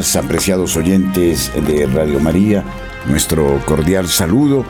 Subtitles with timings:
[0.00, 2.64] Apreciados oyentes de Radio María,
[3.06, 4.64] nuestro cordial saludo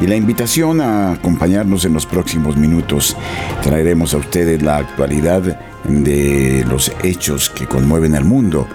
[0.00, 3.16] y la invitación a acompañarnos en los próximos minutos.
[3.62, 8.68] Traeremos a ustedes la actualidad de los hechos que conmueven al mundo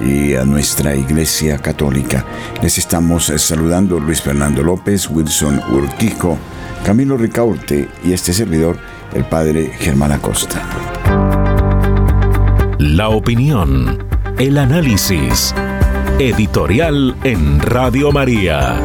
[0.00, 2.24] y a nuestra Iglesia Católica.
[2.62, 6.38] Les estamos saludando Luis Fernando López, Wilson Urquijo,
[6.82, 8.78] Camilo Ricaurte y este servidor,
[9.12, 10.62] el Padre Germán Acosta.
[12.78, 14.07] La opinión
[14.38, 15.52] el análisis.
[16.20, 18.80] Editorial en Radio María.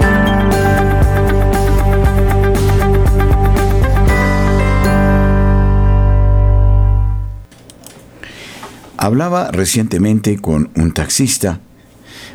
[8.97, 11.59] Hablaba recientemente con un taxista.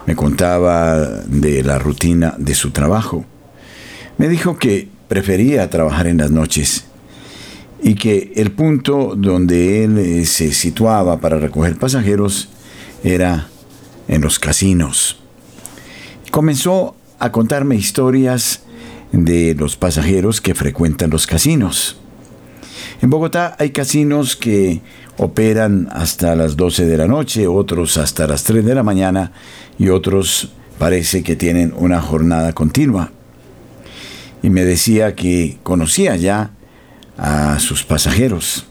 [0.06, 3.25] Me contaba de la rutina de su trabajo.
[4.16, 6.84] Me dijo que prefería trabajar en las noches
[7.82, 12.50] y que el punto donde él eh, se situaba para recoger pasajeros
[13.02, 13.48] era
[14.08, 15.18] en los casinos.
[16.30, 18.62] Comenzó a contarme historias
[19.12, 21.96] de los pasajeros que frecuentan los casinos.
[23.00, 24.80] En Bogotá hay casinos que
[25.16, 29.32] operan hasta las 12 de la noche, otros hasta las 3 de la mañana
[29.78, 33.12] y otros parece que tienen una jornada continua.
[34.42, 36.53] Y me decía que conocía ya
[37.16, 38.66] a sus pasajeros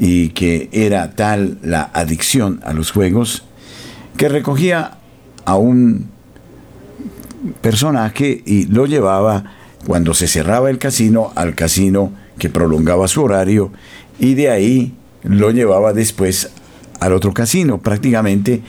[0.00, 3.44] y que era tal la adicción a los juegos
[4.16, 4.96] que recogía
[5.44, 6.08] a un
[7.60, 9.44] personaje y lo llevaba
[9.86, 13.70] cuando se cerraba el casino al casino que prolongaba su horario
[14.18, 16.50] y de ahí lo llevaba después
[17.00, 17.78] al otro casino.
[17.78, 18.62] Prácticamente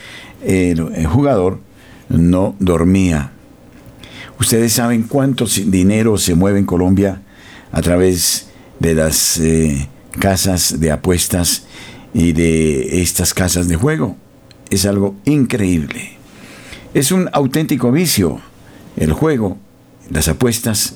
[0.43, 1.59] el, jugador
[2.09, 3.31] no dormía.
[4.39, 7.21] Ustedes saben cuánto dinero se mueve en Colombia
[7.71, 8.49] a través
[8.79, 9.87] de las eh,
[10.19, 11.63] casas de apuestas
[12.13, 14.17] y de estas casas de juego.
[14.69, 16.17] Es algo increíble.
[16.93, 18.41] Es un auténtico vicio
[18.97, 19.57] el juego,
[20.09, 20.95] las apuestas,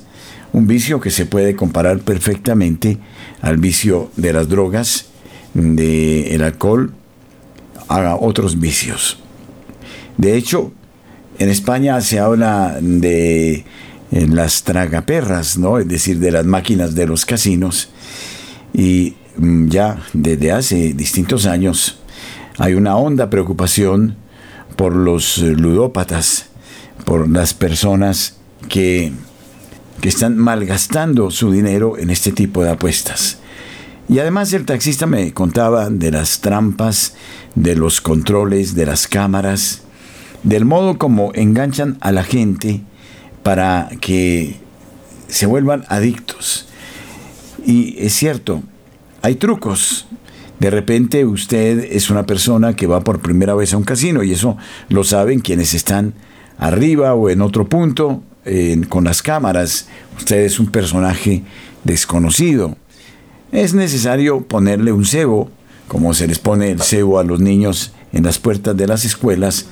[0.52, 2.98] un vicio que se puede comparar perfectamente
[3.40, 5.06] al vicio de las drogas,
[5.54, 6.92] del alcohol,
[7.88, 9.18] a otros vicios.
[10.18, 10.72] De hecho,
[11.38, 13.64] en España se habla de
[14.12, 15.78] eh, las tragaperras, ¿no?
[15.78, 17.90] Es decir, de las máquinas de los casinos,
[18.76, 21.98] y mm, ya desde hace distintos años
[22.58, 24.16] hay una honda preocupación
[24.76, 26.46] por los ludópatas,
[27.06, 28.36] por las personas
[28.68, 29.12] que,
[30.02, 33.38] que están malgastando su dinero en este tipo de apuestas.
[34.08, 37.14] Y además el taxista me contaba de las trampas,
[37.54, 39.82] de los controles, de las cámaras,
[40.42, 42.82] del modo como enganchan a la gente
[43.42, 44.56] para que
[45.28, 46.65] se vuelvan adictos.
[47.66, 48.62] Y es cierto,
[49.22, 50.06] hay trucos.
[50.60, 54.32] De repente usted es una persona que va por primera vez a un casino y
[54.32, 54.56] eso
[54.88, 56.14] lo saben quienes están
[56.58, 58.22] arriba o en otro punto
[58.88, 59.88] con las cámaras.
[60.16, 61.42] Usted es un personaje
[61.82, 62.76] desconocido.
[63.50, 65.50] Es necesario ponerle un cebo,
[65.88, 69.66] como se les pone el cebo a los niños en las puertas de las escuelas,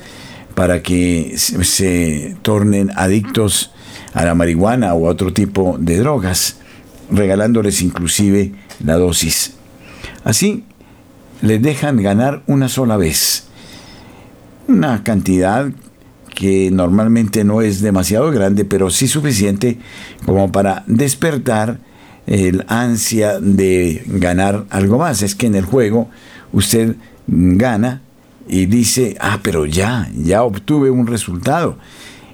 [0.57, 3.71] para que se tornen adictos
[4.13, 6.59] a la marihuana o a otro tipo de drogas
[7.11, 8.53] regalándoles inclusive
[8.85, 9.55] la dosis.
[10.25, 10.65] Así,
[11.43, 13.45] les dejan ganar una sola vez.
[14.69, 15.71] Una cantidad
[16.35, 19.79] que normalmente no es demasiado grande, pero sí suficiente
[20.25, 21.79] como para despertar
[22.27, 25.23] el ansia de ganar algo más.
[25.23, 26.09] Es que en el juego
[26.53, 26.97] usted
[27.27, 28.03] gana
[28.49, 31.79] y dice, ah, pero ya, ya obtuve un resultado.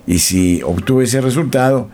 [0.07, 1.89] Y si obtuve ese resultado,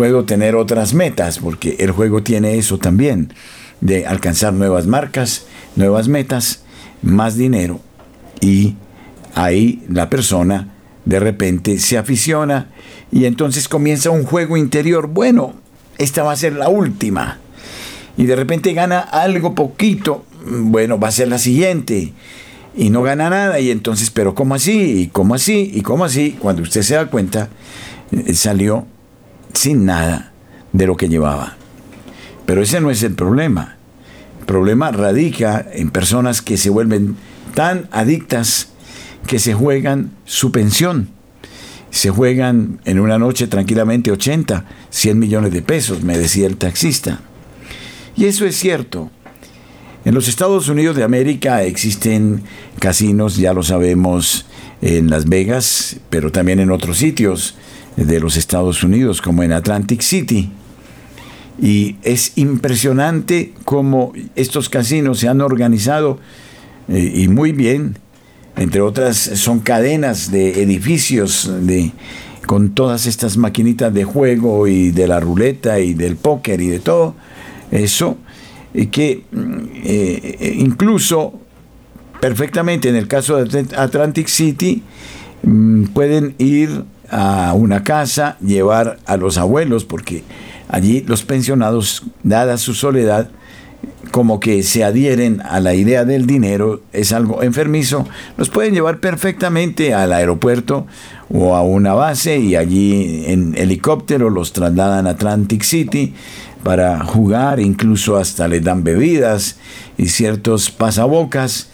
[0.00, 3.34] puedo tener otras metas, porque el juego tiene eso también,
[3.82, 5.44] de alcanzar nuevas marcas,
[5.76, 6.62] nuevas metas,
[7.02, 7.80] más dinero.
[8.40, 8.76] Y
[9.34, 10.68] ahí la persona
[11.04, 12.68] de repente se aficiona
[13.12, 15.06] y entonces comienza un juego interior.
[15.06, 15.52] Bueno,
[15.98, 17.38] esta va a ser la última.
[18.16, 22.14] Y de repente gana algo poquito, bueno, va a ser la siguiente.
[22.74, 25.02] Y no gana nada, y entonces, pero ¿cómo así?
[25.02, 25.70] ¿Y cómo así?
[25.74, 26.38] ¿Y cómo así?
[26.40, 27.50] Cuando usted se da cuenta,
[28.12, 28.86] eh, salió
[29.54, 30.32] sin nada
[30.72, 31.56] de lo que llevaba.
[32.46, 33.76] Pero ese no es el problema.
[34.40, 37.16] El problema radica en personas que se vuelven
[37.54, 38.68] tan adictas
[39.26, 41.10] que se juegan su pensión.
[41.90, 47.20] Se juegan en una noche tranquilamente 80, 100 millones de pesos, me decía el taxista.
[48.16, 49.10] Y eso es cierto.
[50.04, 52.42] En los Estados Unidos de América existen
[52.78, 54.46] casinos, ya lo sabemos,
[54.82, 57.54] en Las Vegas, pero también en otros sitios
[57.96, 60.50] de los Estados Unidos, como en Atlantic City.
[61.60, 66.18] Y es impresionante cómo estos casinos se han organizado
[66.88, 67.98] eh, y muy bien.
[68.56, 71.92] Entre otras, son cadenas de edificios de,
[72.46, 76.80] con todas estas maquinitas de juego y de la ruleta y del póker y de
[76.80, 77.14] todo
[77.70, 78.18] eso,
[78.74, 81.40] y que mm, eh, incluso
[82.20, 84.82] perfectamente en el caso de Atlantic City
[85.42, 90.24] mm, pueden ir a una casa, llevar a los abuelos, porque
[90.68, 93.30] allí los pensionados, dada su soledad,
[94.10, 98.98] como que se adhieren a la idea del dinero, es algo enfermizo, los pueden llevar
[98.98, 100.86] perfectamente al aeropuerto
[101.32, 106.14] o a una base y allí en helicóptero los trasladan a Atlantic City
[106.62, 109.56] para jugar, incluso hasta les dan bebidas
[109.96, 111.68] y ciertos pasabocas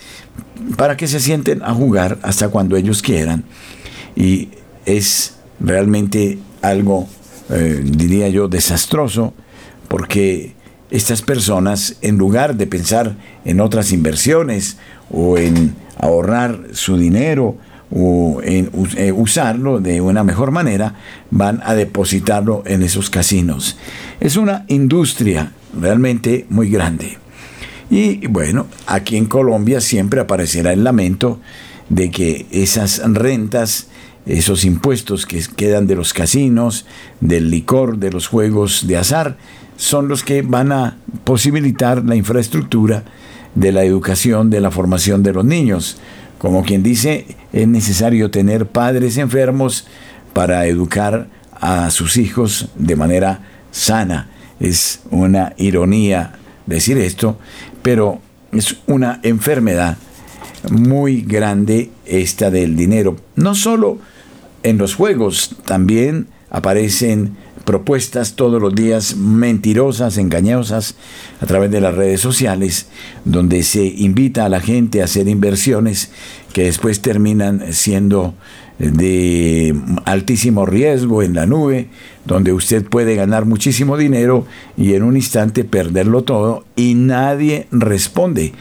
[0.76, 3.44] para que se sienten a jugar hasta cuando ellos quieran.
[4.14, 4.48] Y
[4.86, 7.06] es realmente algo,
[7.50, 9.34] eh, diría yo, desastroso,
[9.88, 10.54] porque
[10.90, 14.78] estas personas, en lugar de pensar en otras inversiones
[15.10, 17.56] o en ahorrar su dinero
[17.90, 20.94] o en eh, usarlo de una mejor manera,
[21.30, 23.76] van a depositarlo en esos casinos.
[24.20, 27.18] Es una industria realmente muy grande.
[27.90, 31.40] Y bueno, aquí en Colombia siempre aparecerá el lamento
[31.88, 33.88] de que esas rentas,
[34.26, 36.84] esos impuestos que quedan de los casinos,
[37.20, 39.36] del licor, de los juegos de azar,
[39.76, 43.04] son los que van a posibilitar la infraestructura
[43.54, 45.98] de la educación, de la formación de los niños.
[46.38, 49.86] Como quien dice, es necesario tener padres enfermos
[50.32, 51.28] para educar
[51.60, 53.40] a sus hijos de manera
[53.70, 54.28] sana.
[54.60, 56.34] Es una ironía
[56.66, 57.38] decir esto,
[57.82, 58.20] pero
[58.52, 59.96] es una enfermedad
[60.70, 63.16] muy grande esta del dinero.
[63.36, 63.98] No solo
[64.66, 70.96] en los juegos, también aparecen propuestas todos los días mentirosas, engañosas,
[71.40, 72.88] a través de las redes sociales,
[73.24, 76.10] donde se invita a la gente a hacer inversiones
[76.52, 78.34] que después terminan siendo
[78.78, 79.74] de
[80.04, 81.86] altísimo riesgo en la nube,
[82.24, 84.46] donde usted puede ganar muchísimo dinero
[84.76, 88.52] y en un instante perderlo todo y nadie responde.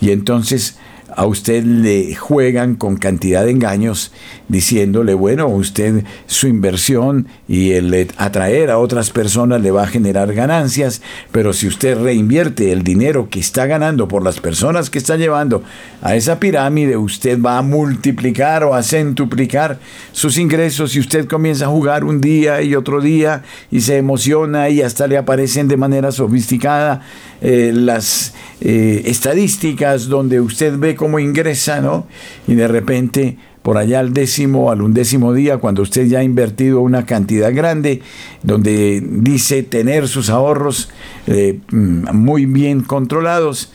[0.00, 0.78] Y entonces
[1.16, 4.12] a usted le juegan con cantidad de engaños
[4.48, 10.32] diciéndole, bueno, usted su inversión y el atraer a otras personas le va a generar
[10.32, 11.02] ganancias,
[11.32, 15.62] pero si usted reinvierte el dinero que está ganando por las personas que está llevando
[16.02, 19.78] a esa pirámide, usted va a multiplicar o a centuplicar
[20.12, 24.68] sus ingresos y usted comienza a jugar un día y otro día y se emociona
[24.68, 27.02] y hasta le aparecen de manera sofisticada
[27.40, 32.06] eh, las eh, estadísticas donde usted ve cómo ingresa, ¿no?
[32.46, 36.82] Y de repente por allá al décimo, al undécimo día, cuando usted ya ha invertido
[36.82, 38.02] una cantidad grande,
[38.42, 40.90] donde dice tener sus ahorros
[41.26, 43.72] eh, mm, muy bien controlados,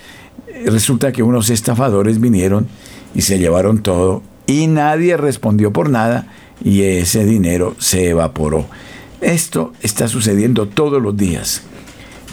[0.63, 2.67] resulta que unos estafadores vinieron
[3.15, 6.27] y se llevaron todo y nadie respondió por nada
[6.63, 8.67] y ese dinero se evaporó.
[9.21, 11.63] Esto está sucediendo todos los días.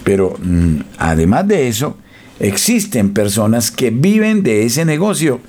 [0.06, 1.96] Pero mm, además de eso,
[2.38, 5.40] existen personas que viven de ese negocio,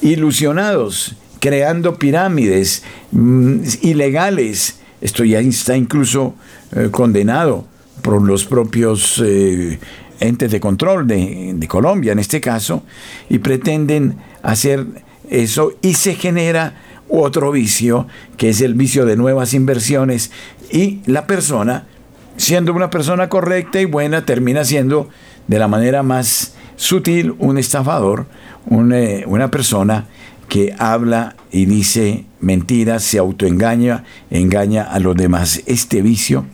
[0.00, 2.82] ilusionados creando pirámides
[3.12, 4.80] mm, ilegales.
[5.00, 6.34] Esto ya está incluso
[6.74, 7.64] eh, condenado
[8.02, 9.78] por los propios eh,
[10.18, 12.82] entes de control de, de Colombia en este caso,
[13.30, 14.84] y pretenden hacer
[15.30, 16.74] eso y se genera
[17.08, 20.32] otro vicio, que es el vicio de nuevas inversiones,
[20.72, 21.86] y la persona,
[22.36, 25.08] siendo una persona correcta y buena, termina siendo
[25.46, 28.26] de la manera más sutil un estafador,
[28.70, 30.06] eh, una persona
[30.48, 35.62] que habla y dice mentiras, se autoengaña, engaña a los demás.
[35.66, 36.44] Este vicio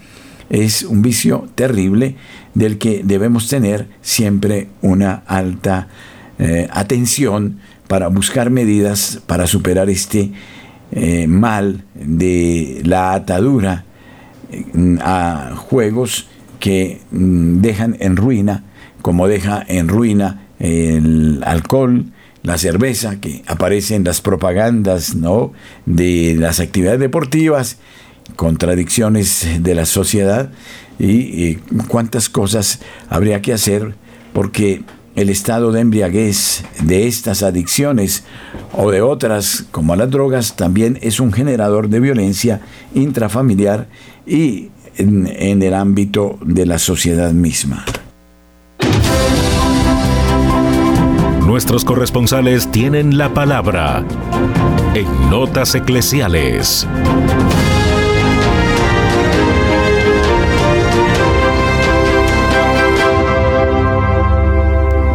[0.50, 2.16] es un vicio terrible
[2.54, 5.88] del que debemos tener siempre una alta
[6.38, 7.58] eh, atención
[7.88, 10.30] para buscar medidas para superar este
[10.92, 13.85] eh, mal de la atadura
[15.00, 16.28] a juegos
[16.61, 18.64] que mm, dejan en ruina,
[19.02, 22.07] como deja en ruina el alcohol,
[22.43, 25.52] la cerveza que aparece en las propagandas ¿no?
[25.87, 27.78] de las actividades deportivas,
[28.37, 30.50] contradicciones de la sociedad
[30.99, 31.57] y,
[31.88, 33.95] cuántas cosas habría que hacer
[34.33, 34.83] porque
[35.14, 38.25] el estado de embriaguez de estas adicciones
[38.73, 42.61] o de otras como las drogas también es un generador de violencia
[42.95, 43.88] intrafamiliar
[44.28, 47.85] y en el ámbito de la sociedad misma.
[51.47, 54.04] Nuestros corresponsales tienen la palabra
[54.94, 56.87] en Notas Eclesiales.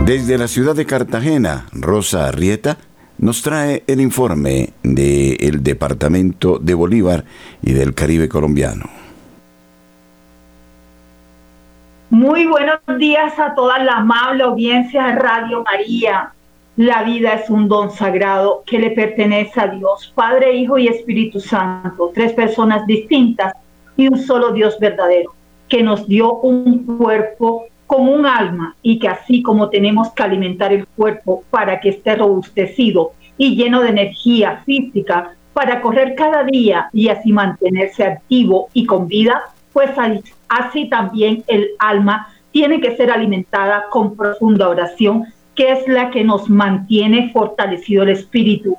[0.06, 2.78] Desde la ciudad de Cartagena, Rosa Arrieta
[3.20, 7.26] nos trae el informe del Departamento de Bolívar
[7.62, 9.03] y del Caribe colombiano.
[12.14, 16.32] Muy buenos días a toda la amable audiencia de Radio María.
[16.76, 21.40] La vida es un don sagrado que le pertenece a Dios, Padre, Hijo y Espíritu
[21.40, 23.54] Santo, tres personas distintas
[23.98, 25.34] y un solo Dios verdadero,
[25.68, 30.72] que nos dio un cuerpo con un alma y que así como tenemos que alimentar
[30.72, 36.90] el cuerpo para que esté robustecido y lleno de energía física para correr cada día
[36.94, 39.42] y así mantenerse activo y con vida,
[39.74, 39.92] pues
[40.48, 45.26] así también el alma tiene que ser alimentada con profunda oración,
[45.56, 48.78] que es la que nos mantiene fortalecido el espíritu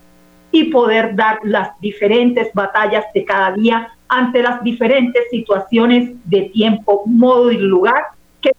[0.52, 7.02] y poder dar las diferentes batallas de cada día ante las diferentes situaciones de tiempo,
[7.06, 8.04] modo y lugar
[8.40, 8.52] que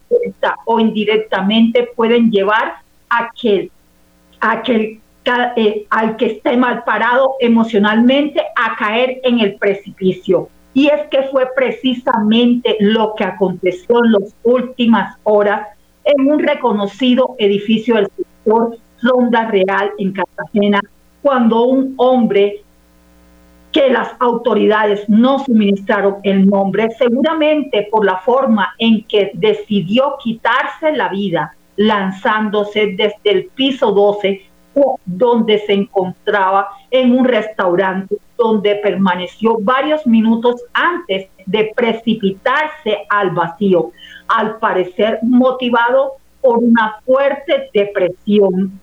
[0.66, 2.76] o indirectamente pueden llevar
[3.10, 3.70] a que,
[4.64, 5.00] que
[5.56, 10.50] eh, al que esté mal parado emocionalmente a caer en el precipicio.
[10.76, 15.70] Y es que fue precisamente lo que aconteció en las últimas horas
[16.04, 20.82] en un reconocido edificio del sector Ronda Real en Cartagena,
[21.22, 22.62] cuando un hombre
[23.72, 30.92] que las autoridades no suministraron el nombre, seguramente por la forma en que decidió quitarse
[30.92, 34.42] la vida, lanzándose desde el piso 12
[35.06, 43.92] donde se encontraba en un restaurante donde permaneció varios minutos antes de precipitarse al vacío,
[44.28, 48.80] al parecer motivado por una fuerte depresión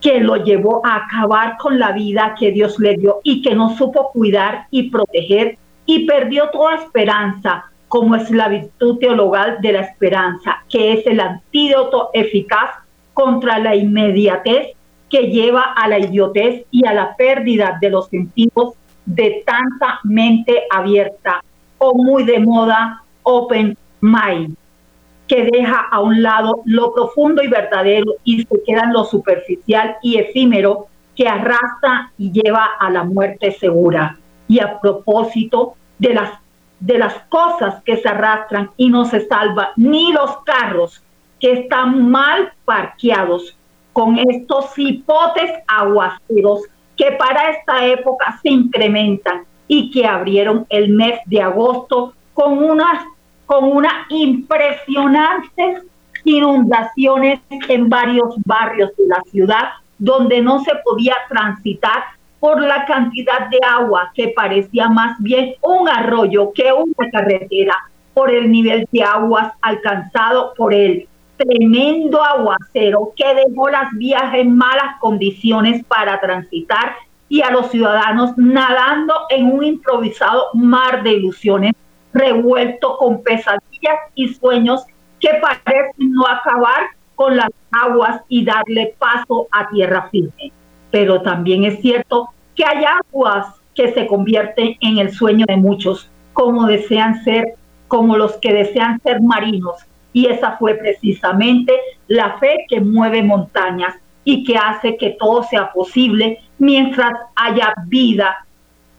[0.00, 3.76] que lo llevó a acabar con la vida que Dios le dio y que no
[3.76, 9.80] supo cuidar y proteger y perdió toda esperanza, como es la virtud teologal de la
[9.80, 12.81] esperanza, que es el antídoto eficaz
[13.14, 14.68] contra la inmediatez
[15.08, 20.62] que lleva a la idiotez y a la pérdida de los sentidos de tanta mente
[20.70, 21.42] abierta
[21.78, 24.56] o muy de moda open mind,
[25.26, 29.96] que deja a un lado lo profundo y verdadero y se queda en lo superficial
[30.02, 34.18] y efímero que arrastra y lleva a la muerte segura.
[34.48, 36.30] Y a propósito de las,
[36.80, 41.02] de las cosas que se arrastran y no se salva ni los carros
[41.42, 43.58] que están mal parqueados
[43.92, 46.62] con estos hipotes aguaceros
[46.96, 53.04] que para esta época se incrementan y que abrieron el mes de agosto con unas
[53.44, 55.82] con una impresionantes
[56.24, 59.64] inundaciones en varios barrios de la ciudad
[59.98, 62.04] donde no se podía transitar
[62.38, 67.74] por la cantidad de agua que parecía más bien un arroyo que una carretera
[68.14, 74.56] por el nivel de aguas alcanzado por él tremendo aguacero que dejó las vías en
[74.56, 76.94] malas condiciones para transitar
[77.28, 81.72] y a los ciudadanos nadando en un improvisado mar de ilusiones
[82.12, 84.84] revuelto con pesadillas y sueños
[85.18, 90.52] que parecen no acabar con las aguas y darle paso a tierra firme.
[90.90, 96.10] Pero también es cierto que hay aguas que se convierten en el sueño de muchos,
[96.32, 97.54] como desean ser,
[97.88, 101.74] como los que desean ser marinos, y esa fue precisamente
[102.08, 108.46] la fe que mueve montañas y que hace que todo sea posible mientras haya vida,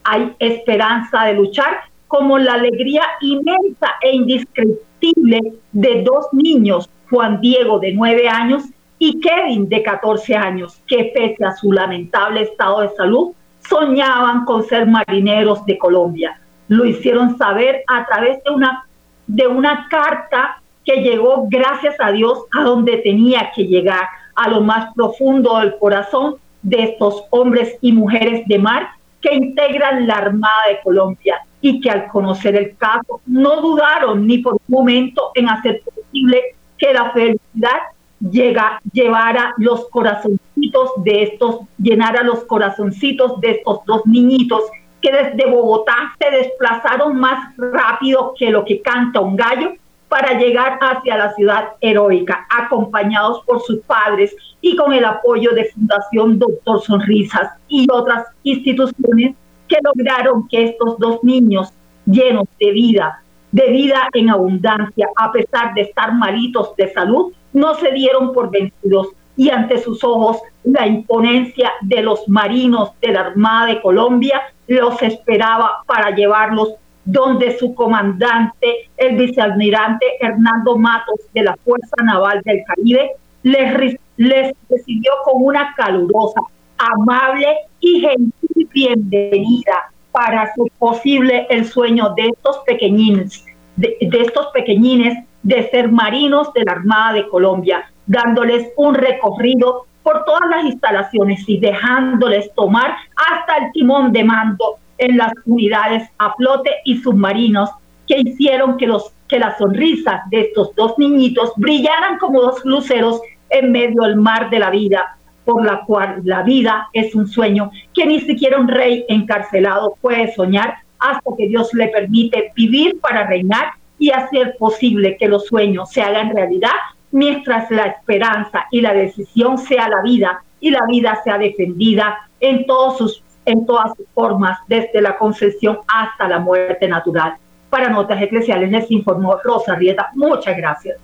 [0.04, 5.40] hay esperanza de luchar, como la alegría inmensa e indescriptible
[5.72, 8.64] de dos niños, Juan Diego de nueve años
[8.98, 13.32] y Kevin de 14 años, que pese a su lamentable estado de salud,
[13.68, 16.38] soñaban con ser marineros de Colombia.
[16.68, 18.86] Lo hicieron saber a través de una,
[19.26, 24.60] de una carta que llegó, gracias a Dios, a donde tenía que llegar, a lo
[24.60, 28.88] más profundo del corazón de estos hombres y mujeres de mar
[29.20, 34.38] que integran la Armada de Colombia y que al conocer el caso no dudaron ni
[34.38, 37.78] por un momento en hacer posible que la felicidad
[38.20, 44.62] llega, llevara los corazoncitos de estos, llenara los corazoncitos de estos dos niñitos
[45.00, 49.74] que desde Bogotá se desplazaron más rápido que lo que canta un gallo
[50.14, 55.64] para llegar hacia la ciudad heroica, acompañados por sus padres y con el apoyo de
[55.64, 59.34] Fundación Doctor Sonrisas y otras instituciones
[59.66, 61.72] que lograron que estos dos niños
[62.06, 67.74] llenos de vida, de vida en abundancia, a pesar de estar malitos de salud, no
[67.74, 69.08] se dieron por vencidos.
[69.36, 75.02] Y ante sus ojos la imponencia de los marinos de la Armada de Colombia los
[75.02, 82.62] esperaba para llevarlos donde su comandante, el vicealmirante Hernando Matos de la Fuerza Naval del
[82.66, 86.40] Caribe, les, les recibió con una calurosa,
[86.78, 87.46] amable
[87.80, 93.44] y gentil bienvenida para hacer posible el sueño de estos pequeñines,
[93.76, 99.86] de, de estos pequeñines de ser marinos de la Armada de Colombia, dándoles un recorrido
[100.02, 106.08] por todas las instalaciones y dejándoles tomar hasta el timón de mando en las unidades
[106.18, 107.70] a flote y submarinos
[108.06, 113.20] que hicieron que, los, que las sonrisas de estos dos niñitos brillaran como dos luceros
[113.50, 117.70] en medio del mar de la vida, por la cual la vida es un sueño
[117.92, 123.26] que ni siquiera un rey encarcelado puede soñar hasta que Dios le permite vivir para
[123.26, 126.72] reinar y hacer posible que los sueños se hagan realidad
[127.10, 132.66] mientras la esperanza y la decisión sea la vida y la vida sea defendida en,
[132.66, 137.34] todos sus, en todas sus formas, desde la concepción hasta la muerte natural.
[137.70, 140.10] Para Notas Eclesiales les informó Rosa Rieta.
[140.14, 140.96] Muchas gracias.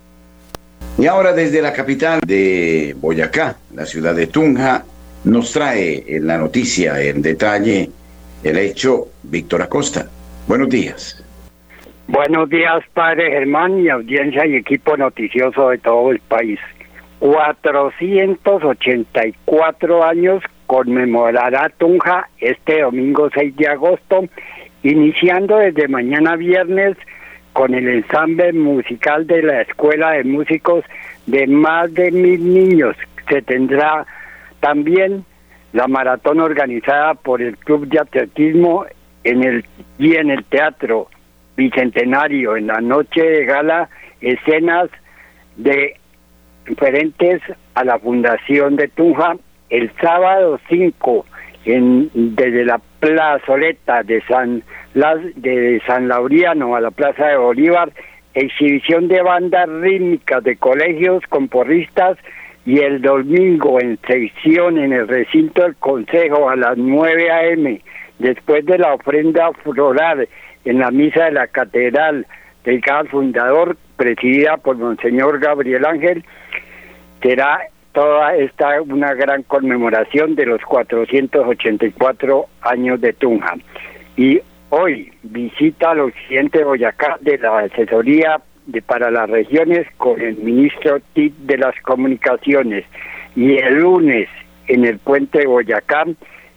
[0.97, 4.83] Y ahora desde la capital de Boyacá, la ciudad de Tunja,
[5.23, 7.89] nos trae en la noticia en detalle
[8.43, 10.07] el hecho Víctor Acosta.
[10.47, 11.23] Buenos días.
[12.07, 16.59] Buenos días, padre Germán y audiencia y equipo noticioso de todo el país.
[17.19, 24.23] 484 años conmemorará Tunja este domingo 6 de agosto,
[24.83, 26.95] iniciando desde mañana viernes
[27.51, 30.85] con el ensamble musical de la Escuela de Músicos
[31.25, 32.95] de más de mil niños.
[33.27, 34.05] Se tendrá
[34.61, 35.25] también
[35.73, 38.85] la maratón organizada por el Club de Atletismo
[39.25, 39.65] en el,
[39.99, 41.09] y en el Teatro
[41.57, 43.89] bicentenario, en la noche de gala,
[44.21, 44.89] escenas
[45.57, 45.97] de
[46.65, 47.41] diferentes
[47.75, 49.35] a la Fundación de Tunja,
[49.71, 51.25] el sábado 5,
[51.65, 57.91] en, desde la plazoleta de San, de San Lauriano a la Plaza de Bolívar,
[58.33, 62.17] exhibición de bandas rítmicas de colegios con porristas
[62.65, 67.81] y el domingo en sección en el recinto del Consejo a las 9 a.m.
[68.19, 70.27] después de la ofrenda floral
[70.65, 72.27] en la misa de la Catedral
[72.63, 76.23] del al fundador, presidida por Monseñor Gabriel Ángel,
[77.23, 77.61] será
[77.93, 83.55] toda esta una gran conmemoración de los 484 años de Tunja.
[84.17, 90.19] Y hoy visita al occidente de Boyacá de la asesoría de, para las regiones con
[90.21, 92.85] el ministro TIC de las comunicaciones.
[93.35, 94.29] Y el lunes
[94.67, 96.05] en el puente Boyacá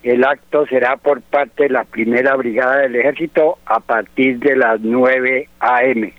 [0.04, 4.80] el acto será por parte de la primera brigada del ejército a partir de las
[4.80, 6.12] 9 a.m.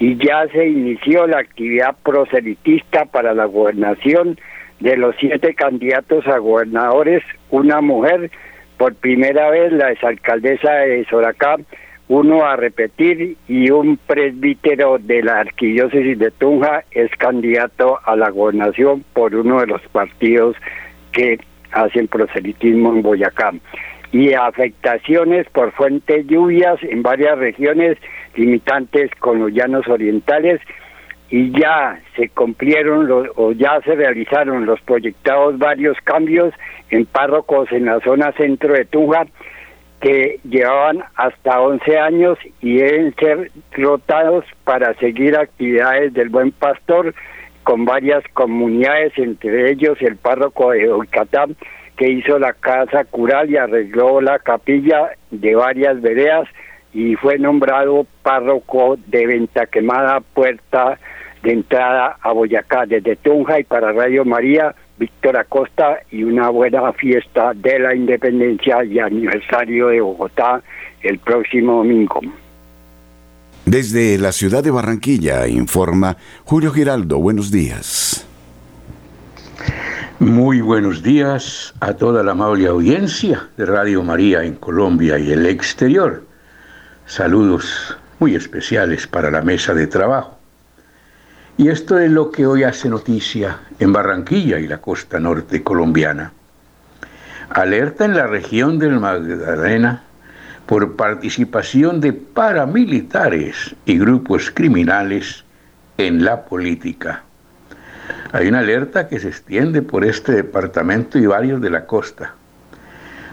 [0.00, 4.38] Y ya se inició la actividad proselitista para la gobernación
[4.80, 8.30] de los siete candidatos a gobernadores, una mujer,
[8.78, 11.58] por primera vez la exalcaldesa de Soracá,
[12.08, 18.30] uno a repetir y un presbítero de la arquidiócesis de Tunja es candidato a la
[18.30, 20.56] gobernación por uno de los partidos
[21.12, 21.38] que
[21.72, 23.52] hacen proselitismo en Boyacá.
[24.12, 27.96] Y afectaciones por fuentes lluvias en varias regiones
[28.34, 30.60] limitantes con los llanos orientales
[31.30, 36.52] y ya se cumplieron o ya se realizaron los proyectados varios cambios
[36.90, 39.26] en párrocos en la zona centro de Tunja
[40.00, 47.14] que llevaban hasta 11 años y deben ser rotados para seguir actividades del buen pastor
[47.62, 51.54] con varias comunidades, entre ellos el párroco de Ocatán,
[51.96, 56.48] que hizo la casa cural y arregló la capilla de varias veredas
[56.92, 60.98] y fue nombrado párroco de Venta Quemada, puerta
[61.42, 66.92] de entrada a Boyacá, desde Tunja y para Radio María, Víctor Acosta y una buena
[66.92, 70.62] fiesta de la independencia y aniversario de Bogotá
[71.02, 72.20] el próximo domingo.
[73.64, 77.18] Desde la ciudad de Barranquilla informa Julio Giraldo.
[77.18, 78.26] Buenos días.
[80.18, 85.46] Muy buenos días a toda la amable audiencia de Radio María en Colombia y el
[85.46, 86.29] exterior.
[87.10, 90.38] Saludos muy especiales para la mesa de trabajo.
[91.58, 96.30] Y esto es lo que hoy hace noticia en Barranquilla y la costa norte colombiana.
[97.48, 100.04] Alerta en la región del Magdalena
[100.66, 105.44] por participación de paramilitares y grupos criminales
[105.98, 107.24] en la política.
[108.30, 112.34] Hay una alerta que se extiende por este departamento y varios de la costa,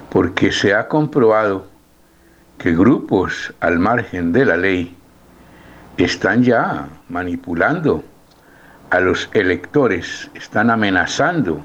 [0.09, 1.76] porque se ha comprobado
[2.57, 4.95] que grupos al margen de la ley
[5.97, 8.03] están ya manipulando
[8.89, 11.63] a los electores, están amenazando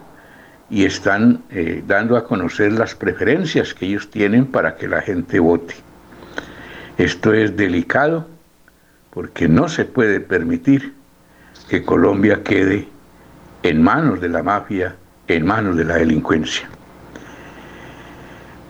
[0.70, 5.38] y están eh, dando a conocer las preferencias que ellos tienen para que la gente
[5.38, 5.74] vote.
[6.98, 8.26] Esto es delicado
[9.11, 10.94] porque no se puede permitir
[11.68, 12.88] que Colombia quede
[13.62, 14.96] en manos de la mafia,
[15.28, 16.68] en manos de la delincuencia.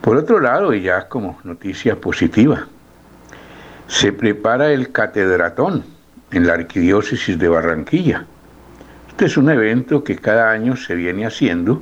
[0.03, 2.67] Por otro lado, y ya como noticia positiva,
[3.87, 5.85] se prepara el catedratón
[6.31, 8.25] en la arquidiócesis de Barranquilla.
[9.07, 11.81] Este es un evento que cada año se viene haciendo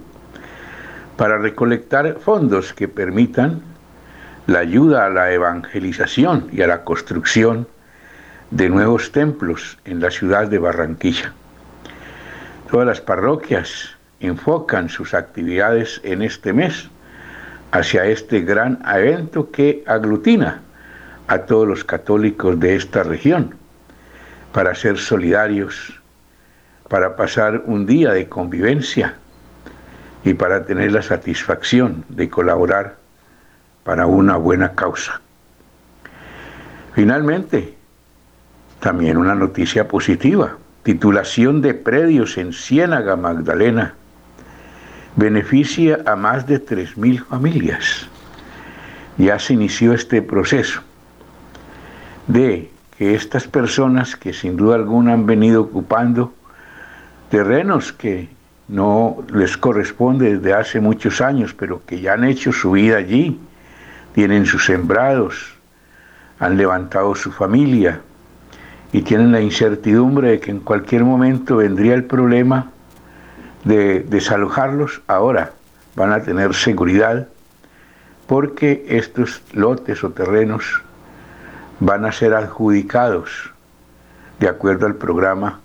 [1.17, 3.63] para recolectar fondos que permitan
[4.45, 7.67] la ayuda a la evangelización y a la construcción
[8.51, 11.33] de nuevos templos en la ciudad de Barranquilla.
[12.69, 16.91] Todas las parroquias enfocan sus actividades en este mes
[17.71, 20.61] hacia este gran evento que aglutina
[21.27, 23.55] a todos los católicos de esta región
[24.51, 25.99] para ser solidarios,
[26.89, 29.15] para pasar un día de convivencia
[30.23, 32.97] y para tener la satisfacción de colaborar
[33.83, 35.21] para una buena causa.
[36.93, 37.75] Finalmente,
[38.79, 43.93] también una noticia positiva titulación de predios en Ciénaga Magdalena,
[45.15, 48.07] beneficia a más de 3.000 familias.
[49.17, 50.81] Ya se inició este proceso
[52.27, 56.33] de que estas personas que sin duda alguna han venido ocupando
[57.29, 58.29] terrenos que
[58.67, 63.39] no les corresponde desde hace muchos años, pero que ya han hecho su vida allí,
[64.13, 65.53] tienen sus sembrados,
[66.39, 68.01] han levantado su familia,
[68.93, 72.71] y tienen la incertidumbre de que en cualquier momento vendría el problema
[73.63, 75.53] de desalojarlos, ahora
[75.95, 77.27] van a tener seguridad
[78.27, 80.81] porque estos lotes o terrenos
[81.79, 83.51] van a ser adjudicados
[84.39, 85.59] de acuerdo al programa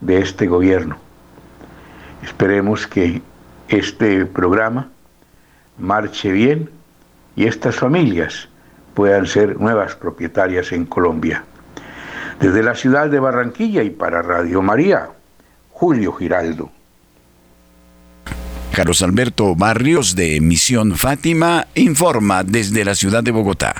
[0.00, 0.96] de este gobierno.
[2.22, 3.22] Esperemos que
[3.68, 4.88] este programa
[5.78, 6.70] marche bien
[7.36, 8.48] y estas familias
[8.94, 11.44] puedan ser nuevas propietarias en Colombia.
[12.40, 15.10] Desde la ciudad de Barranquilla y para Radio María,
[15.70, 16.70] Julio Giraldo.
[18.74, 23.72] Carlos Alberto Barrios de Misión Fátima informa desde la ciudad de Bogotá.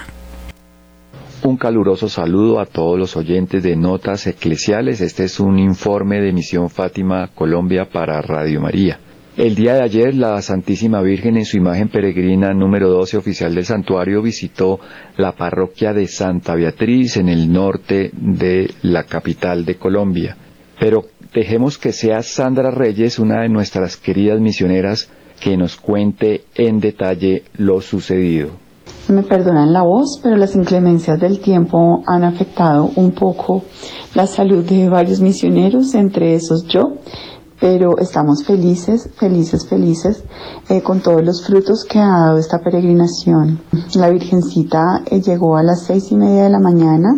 [1.43, 5.01] Un caluroso saludo a todos los oyentes de Notas Eclesiales.
[5.01, 9.01] Este es un informe de Misión Fátima Colombia para Radio María.
[9.37, 13.65] El día de ayer, la Santísima Virgen en su imagen peregrina número 12 oficial del
[13.65, 14.79] santuario visitó
[15.17, 20.37] la parroquia de Santa Beatriz en el norte de la capital de Colombia.
[20.79, 25.09] Pero dejemos que sea Sandra Reyes, una de nuestras queridas misioneras,
[25.41, 28.51] que nos cuente en detalle lo sucedido.
[29.09, 33.65] Me perdonan la voz, pero las inclemencias del tiempo han afectado un poco
[34.15, 36.99] la salud de varios misioneros, entre esos yo
[37.61, 40.23] pero estamos felices, felices, felices
[40.69, 43.61] eh, con todos los frutos que ha dado esta peregrinación.
[43.95, 47.09] La Virgencita eh, llegó a las seis y media de la mañana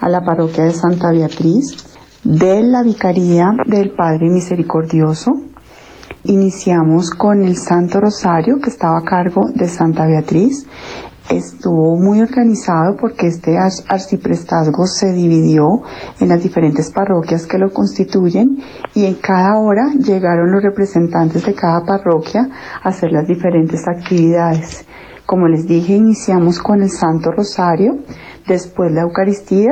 [0.00, 1.85] a la parroquia de Santa Beatriz
[2.26, 5.30] de la Vicaría del Padre Misericordioso.
[6.24, 10.66] Iniciamos con el Santo Rosario que estaba a cargo de Santa Beatriz
[11.30, 15.82] estuvo muy organizado porque este arciprestazgo se dividió
[16.20, 18.58] en las diferentes parroquias que lo constituyen
[18.94, 22.48] y en cada hora llegaron los representantes de cada parroquia
[22.82, 24.84] a hacer las diferentes actividades.
[25.26, 27.98] Como les dije, iniciamos con el Santo Rosario,
[28.46, 29.70] después la Eucaristía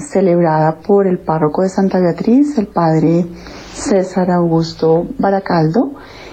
[0.00, 3.26] celebrada por el párroco de Santa Beatriz, el padre
[3.74, 5.92] César Augusto Baracaldo,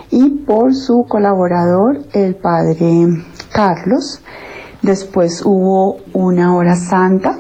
[0.10, 3.08] y por su colaborador, el padre
[3.52, 4.22] Carlos.
[4.82, 7.40] Después hubo una hora santa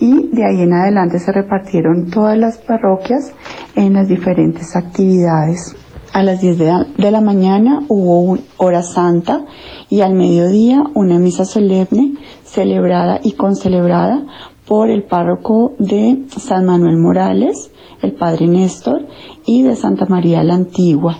[0.00, 3.32] y de ahí en adelante se repartieron todas las parroquias
[3.74, 5.74] en las diferentes actividades.
[6.18, 9.44] A las 10 de la, mañana hubo una hora santa
[9.88, 14.26] y al mediodía una misa solemne celebrada y concelebrada
[14.66, 17.70] por el párroco de San Manuel Morales,
[18.02, 19.06] el padre Néstor,
[19.46, 21.18] y de Santa María la Antigua.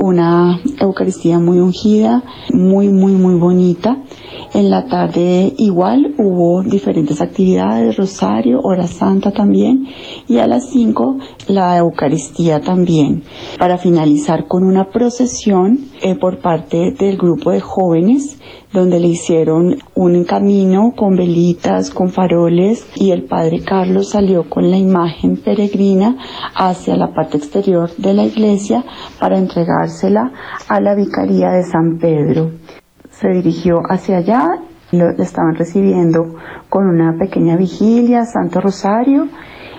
[0.00, 3.98] Una Eucaristía muy ungida, muy, muy, muy bonita.
[4.54, 9.86] En la tarde igual hubo diferentes actividades, rosario, hora santa también,
[10.26, 13.22] y a las 5 la Eucaristía también,
[13.58, 18.38] para finalizar con una procesión eh, por parte del grupo de jóvenes
[18.72, 24.70] donde le hicieron un camino con velitas, con faroles y el padre Carlos salió con
[24.70, 26.16] la imagen peregrina
[26.54, 28.84] hacia la parte exterior de la iglesia
[29.18, 30.32] para entregársela
[30.68, 32.52] a la Vicaría de San Pedro.
[33.10, 34.46] Se dirigió hacia allá,
[34.92, 36.36] lo, estaban recibiendo
[36.68, 39.28] con una pequeña vigilia, Santo Rosario,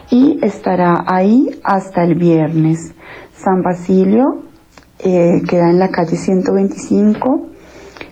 [0.09, 2.93] y estará ahí hasta el viernes.
[3.33, 4.43] San Basilio
[4.99, 7.50] eh, queda en la calle 125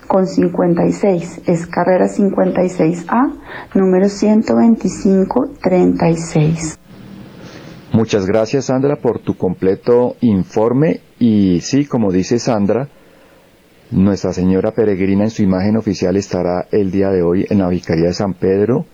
[0.09, 1.43] con 56.
[1.45, 3.31] Es carrera 56A,
[3.75, 6.77] número 12536.
[7.93, 12.89] Muchas gracias Sandra por tu completo informe y sí, como dice Sandra,
[13.91, 18.07] Nuestra Señora Peregrina en su imagen oficial estará el día de hoy en la Vicaría
[18.07, 18.85] de San Pedro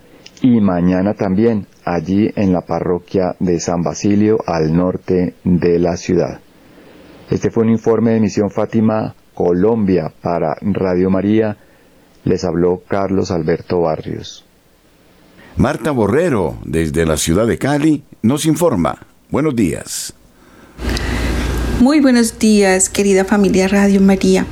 [0.41, 6.39] y mañana también allí en la parroquia de San Basilio al norte de la ciudad.
[7.29, 11.57] Este fue un informe de Misión Fátima Colombia para Radio María,
[12.23, 14.43] les habló Carlos Alberto Barrios.
[15.57, 18.97] Marta Borrero, desde la ciudad de Cali, nos informa.
[19.29, 20.13] Buenos días.
[21.79, 24.45] Muy buenos días, querida familia Radio María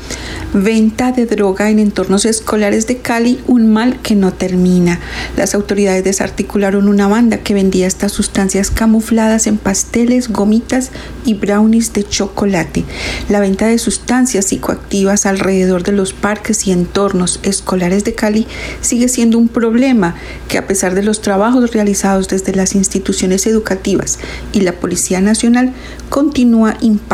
[0.54, 5.00] venta de droga en entornos escolares de Cali, un mal que no termina.
[5.36, 10.92] Las autoridades desarticularon una banda que vendía estas sustancias camufladas en pasteles, gomitas
[11.26, 12.86] y brownies de chocolate.
[13.30, 18.46] La venta de sustancias psicoactivas alrededor de los parques y entornos escolares de Cali
[18.82, 20.16] sigue siendo un problema
[20.48, 24.20] que a pesar de los trabajos realizados desde las instituciones educativas
[24.52, 25.74] y la Policía Nacional
[26.10, 27.13] continúa impactando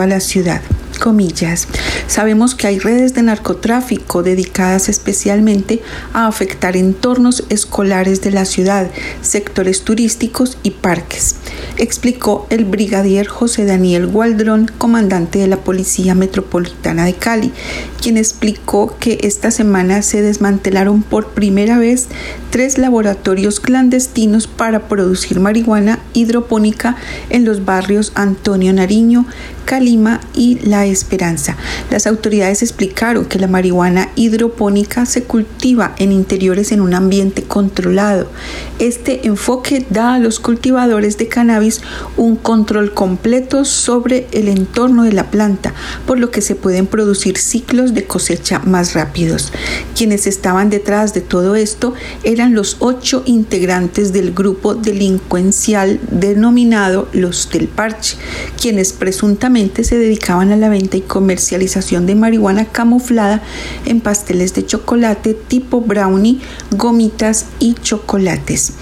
[0.00, 0.60] a la ciudad
[0.98, 1.68] comillas.
[2.06, 5.80] Sabemos que hay redes de narcotráfico dedicadas especialmente
[6.12, 8.90] a afectar entornos escolares de la ciudad,
[9.22, 11.36] sectores turísticos y parques,
[11.76, 17.52] explicó el brigadier José Daniel Gualdrón, comandante de la Policía Metropolitana de Cali,
[18.00, 22.08] quien explicó que esta semana se desmantelaron por primera vez
[22.50, 26.96] tres laboratorios clandestinos para producir marihuana hidropónica
[27.30, 29.26] en los barrios Antonio Nariño,
[29.68, 31.58] Calima y La Esperanza.
[31.90, 38.30] Las autoridades explicaron que la marihuana hidropónica se cultiva en interiores en un ambiente controlado.
[38.78, 41.82] Este enfoque da a los cultivadores de cannabis
[42.16, 45.74] un control completo sobre el entorno de la planta,
[46.06, 49.52] por lo que se pueden producir ciclos de cosecha más rápidos.
[49.94, 51.92] Quienes estaban detrás de todo esto
[52.24, 58.16] eran los ocho integrantes del grupo delincuencial denominado los del Parche,
[58.58, 63.42] quienes presuntamente se dedicaban a la venta y comercialización de marihuana camuflada
[63.86, 66.40] en pasteles de chocolate tipo brownie,
[66.70, 68.74] gomitas y chocolates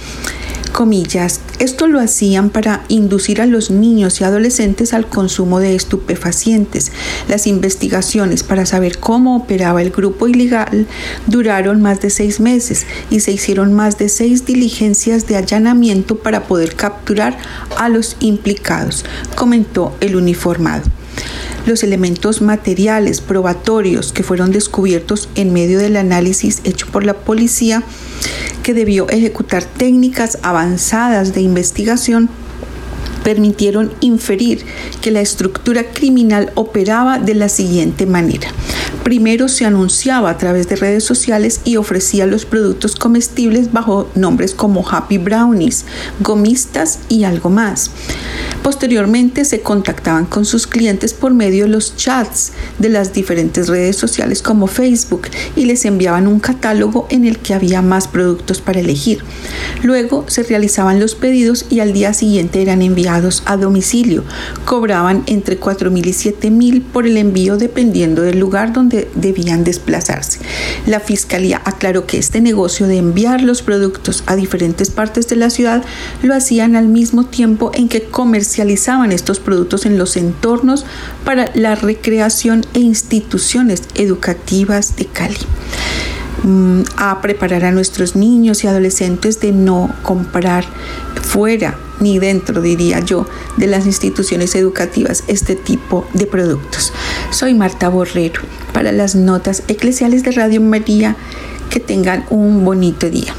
[0.67, 6.93] comillas, esto lo hacían para inducir a los niños y adolescentes al consumo de estupefacientes.
[7.29, 10.87] Las investigaciones para saber cómo operaba el grupo ilegal
[11.27, 16.45] duraron más de seis meses y se hicieron más de seis diligencias de allanamiento para
[16.45, 17.39] poder capturar
[17.77, 20.96] a los implicados, comentó el uniformado
[21.67, 27.83] los elementos materiales probatorios que fueron descubiertos en medio del análisis hecho por la policía
[28.63, 32.31] que debió ejecutar técnicas avanzadas de investigación
[33.27, 34.65] permitieron inferir
[35.01, 38.49] que la estructura criminal operaba de la siguiente manera.
[39.03, 44.55] Primero se anunciaba a través de redes sociales y ofrecía los productos comestibles bajo nombres
[44.55, 45.85] como Happy Brownies,
[46.21, 47.91] gomistas y algo más.
[48.63, 53.97] Posteriormente se contactaban con sus clientes por medio de los chats de las diferentes redes
[53.97, 58.81] sociales como Facebook y les enviaban un catálogo en el que había más productos para
[58.81, 59.21] elegir.
[59.83, 64.25] Luego se realizaban los pedidos y al día siguiente eran enviados a domicilio.
[64.65, 69.65] Cobraban entre 4 mil y 7 mil por el envío dependiendo del lugar donde debían
[69.65, 70.41] desplazarse.
[70.87, 75.51] La fiscalía aclaró que este negocio de enviar los productos a diferentes partes de la
[75.51, 75.85] ciudad
[76.23, 80.85] lo hacían al mismo tiempo en que comercializaban estos productos en los entornos
[81.25, 85.37] para la recreación e instituciones educativas de Cali
[86.97, 90.65] a preparar a nuestros niños y adolescentes de no comprar
[91.23, 96.93] fuera ni dentro, diría yo, de las instituciones educativas este tipo de productos.
[97.31, 101.17] Soy Marta Borrero para las notas eclesiales de Radio María.
[101.71, 103.35] Que tengan un bonito día.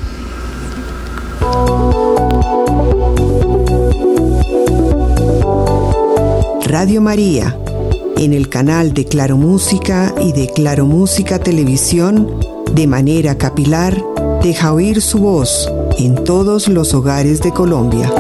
[6.68, 7.58] Radio María
[8.20, 12.40] en el canal de Claro Música y de Claro Música Televisión,
[12.72, 13.96] de manera capilar,
[14.42, 18.12] deja oír su voz en todos los hogares de Colombia.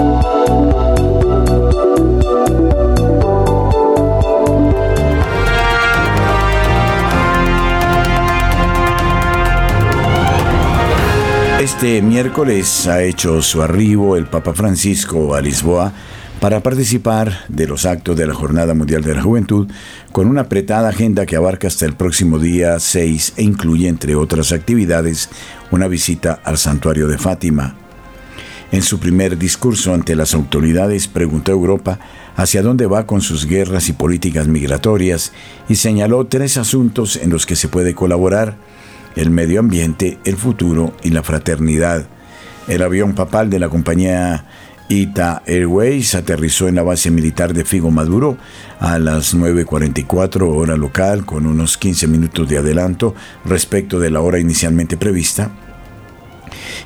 [11.59, 15.91] Este miércoles ha hecho su arribo el Papa Francisco a Lisboa
[16.39, 19.67] para participar de los actos de la Jornada Mundial de la Juventud
[20.11, 24.51] con una apretada agenda que abarca hasta el próximo día 6 e incluye, entre otras
[24.51, 25.29] actividades,
[25.71, 27.75] una visita al santuario de Fátima.
[28.71, 31.99] En su primer discurso ante las autoridades preguntó a Europa
[32.35, 35.31] hacia dónde va con sus guerras y políticas migratorias
[35.69, 38.57] y señaló tres asuntos en los que se puede colaborar
[39.15, 42.05] el medio ambiente, el futuro y la fraternidad.
[42.67, 44.45] El avión papal de la compañía
[44.89, 48.37] Ita Airways aterrizó en la base militar de Figo Maduro
[48.79, 54.39] a las 9.44 hora local con unos 15 minutos de adelanto respecto de la hora
[54.39, 55.51] inicialmente prevista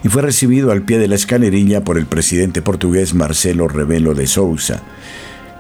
[0.04, 4.26] y fue recibido al pie de la escalerilla por el presidente portugués Marcelo Rebelo de
[4.28, 4.82] Sousa.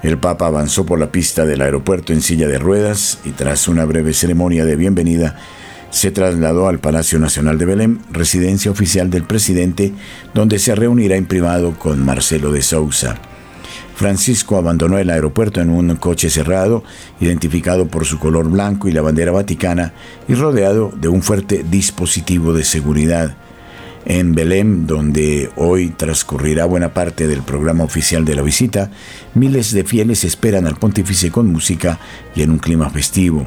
[0.01, 3.86] El Papa avanzó por la pista del aeropuerto en silla de ruedas y tras una
[3.86, 5.36] breve ceremonia de bienvenida
[5.91, 9.93] se trasladó al Palacio Nacional de Belém, residencia oficial del presidente,
[10.34, 13.19] donde se reunirá en privado con Marcelo de Sousa.
[13.93, 16.84] Francisco abandonó el aeropuerto en un coche cerrado,
[17.19, 19.93] identificado por su color blanco y la bandera vaticana,
[20.27, 23.36] y rodeado de un fuerte dispositivo de seguridad.
[24.06, 28.89] En Belém, donde hoy transcurrirá buena parte del programa oficial de la visita,
[29.36, 31.99] miles de fieles esperan al pontífice con música
[32.34, 33.45] y en un clima festivo.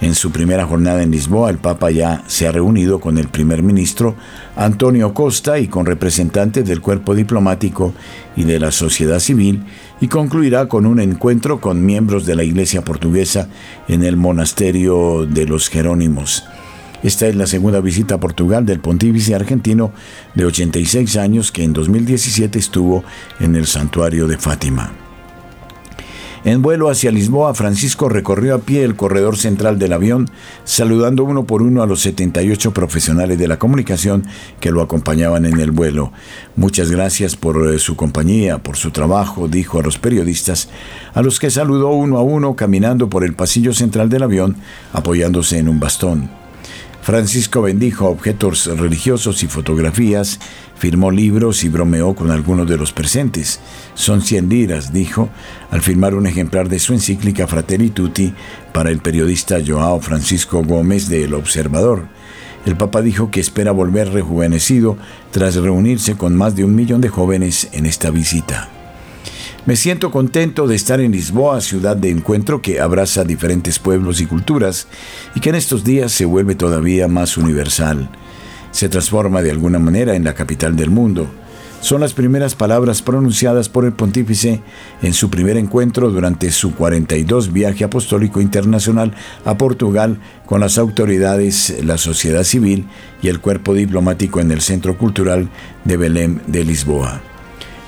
[0.00, 3.62] En su primera jornada en Lisboa, el Papa ya se ha reunido con el primer
[3.62, 4.16] ministro
[4.56, 7.92] Antonio Costa y con representantes del cuerpo diplomático
[8.34, 9.62] y de la sociedad civil
[10.00, 13.48] y concluirá con un encuentro con miembros de la Iglesia portuguesa
[13.88, 16.44] en el monasterio de los Jerónimos.
[17.02, 19.92] Esta es la segunda visita a Portugal del pontífice argentino
[20.34, 23.04] de 86 años que en 2017 estuvo
[23.38, 25.09] en el santuario de Fátima.
[26.42, 30.30] En vuelo hacia Lisboa, Francisco recorrió a pie el corredor central del avión,
[30.64, 34.24] saludando uno por uno a los 78 profesionales de la comunicación
[34.58, 36.12] que lo acompañaban en el vuelo.
[36.56, 40.70] Muchas gracias por eh, su compañía, por su trabajo, dijo a los periodistas,
[41.12, 44.56] a los que saludó uno a uno caminando por el pasillo central del avión,
[44.94, 46.39] apoyándose en un bastón.
[47.02, 50.38] Francisco bendijo objetos religiosos y fotografías,
[50.76, 53.60] firmó libros y bromeó con algunos de los presentes.
[53.94, 55.30] Son cien liras, dijo,
[55.70, 58.34] al firmar un ejemplar de su encíclica Fratelli Tutti
[58.72, 62.06] para el periodista Joao Francisco Gómez de El Observador.
[62.66, 64.98] El Papa dijo que espera volver rejuvenecido
[65.30, 68.79] tras reunirse con más de un millón de jóvenes en esta visita.
[69.66, 74.26] Me siento contento de estar en Lisboa, ciudad de encuentro que abraza diferentes pueblos y
[74.26, 74.86] culturas
[75.34, 78.08] y que en estos días se vuelve todavía más universal.
[78.70, 81.26] Se transforma de alguna manera en la capital del mundo.
[81.82, 84.62] Son las primeras palabras pronunciadas por el pontífice
[85.02, 91.84] en su primer encuentro durante su 42 viaje apostólico internacional a Portugal con las autoridades,
[91.84, 92.86] la sociedad civil
[93.22, 95.50] y el cuerpo diplomático en el Centro Cultural
[95.84, 97.29] de Belém de Lisboa.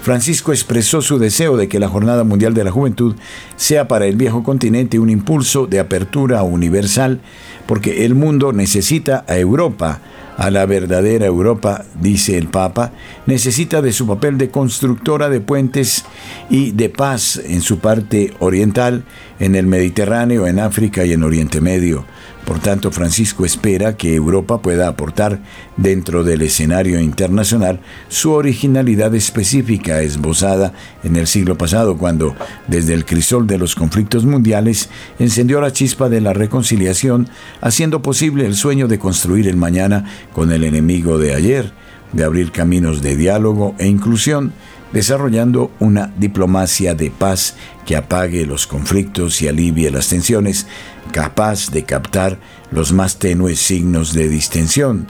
[0.02, 3.14] Francisco expresó su deseo de que la Jornada Mundial de la Juventud
[3.54, 7.20] sea para el viejo continente un impulso de apertura universal,
[7.66, 10.00] porque el mundo necesita a Europa,
[10.36, 12.90] a la verdadera Europa, dice el Papa,
[13.26, 16.04] necesita de su papel de constructora de puentes
[16.50, 19.04] y de paz en su parte oriental,
[19.38, 22.04] en el Mediterráneo, en África y en Oriente Medio.
[22.44, 25.40] Por tanto, Francisco espera que Europa pueda aportar
[25.76, 30.72] dentro del escenario internacional su originalidad específica esbozada
[31.04, 32.34] en el siglo pasado, cuando,
[32.66, 34.88] desde el crisol de los conflictos mundiales,
[35.20, 37.28] encendió la chispa de la reconciliación,
[37.60, 41.72] haciendo posible el sueño de construir el mañana con el enemigo de ayer,
[42.12, 44.52] de abrir caminos de diálogo e inclusión,
[44.92, 47.54] desarrollando una diplomacia de paz
[47.86, 50.66] que apague los conflictos y alivie las tensiones,
[51.12, 52.38] capaz de captar
[52.70, 55.06] los más tenues signos de distensión,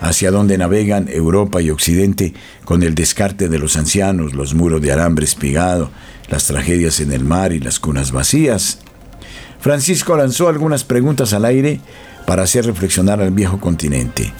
[0.00, 2.34] hacia donde navegan Europa y Occidente
[2.64, 5.90] con el descarte de los ancianos, los muros de alambre espigado,
[6.28, 8.80] las tragedias en el mar y las cunas vacías.
[9.60, 11.80] Francisco lanzó algunas preguntas al aire
[12.26, 14.32] para hacer reflexionar al viejo continente.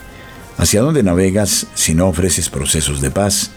[0.59, 3.51] ¿Hacia dónde navegas si no ofreces procesos de paz?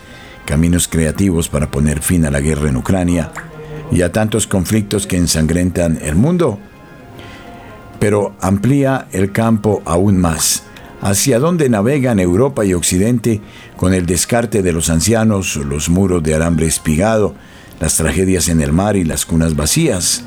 [0.49, 3.31] caminos creativos para poner fin a la guerra en Ucrania
[3.91, 6.59] y a tantos conflictos que ensangrentan el mundo.
[7.99, 10.63] Pero amplía el campo aún más.
[11.01, 13.41] ¿Hacia dónde navegan Europa y Occidente
[13.77, 17.35] con el descarte de los ancianos, los muros de alambre espigado,
[17.79, 20.25] las tragedias en el mar y las cunas vacías?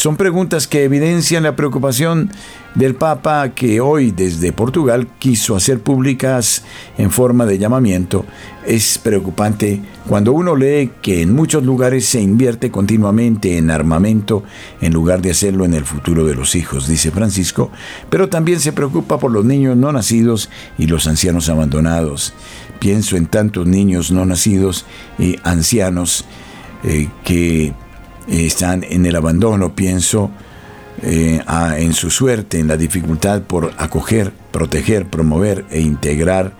[0.00, 2.30] Son preguntas que evidencian la preocupación
[2.74, 6.64] del Papa que hoy desde Portugal quiso hacer públicas
[6.96, 8.24] en forma de llamamiento.
[8.66, 14.42] Es preocupante cuando uno lee que en muchos lugares se invierte continuamente en armamento
[14.80, 17.70] en lugar de hacerlo en el futuro de los hijos, dice Francisco,
[18.08, 20.48] pero también se preocupa por los niños no nacidos
[20.78, 22.32] y los ancianos abandonados.
[22.78, 24.86] Pienso en tantos niños no nacidos
[25.18, 26.24] y ancianos
[26.84, 27.74] eh, que
[28.28, 30.30] están en el abandono, pienso
[31.02, 31.40] eh,
[31.78, 36.52] en su suerte, en la dificultad por acoger, proteger, promover e integrar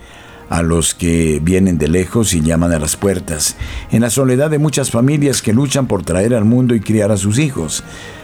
[0.49, 3.55] a los que vienen de lejos y llaman a las puertas,
[3.89, 7.17] en la soledad de muchas familias que luchan por traer al mundo y criar a
[7.17, 7.83] sus hijos.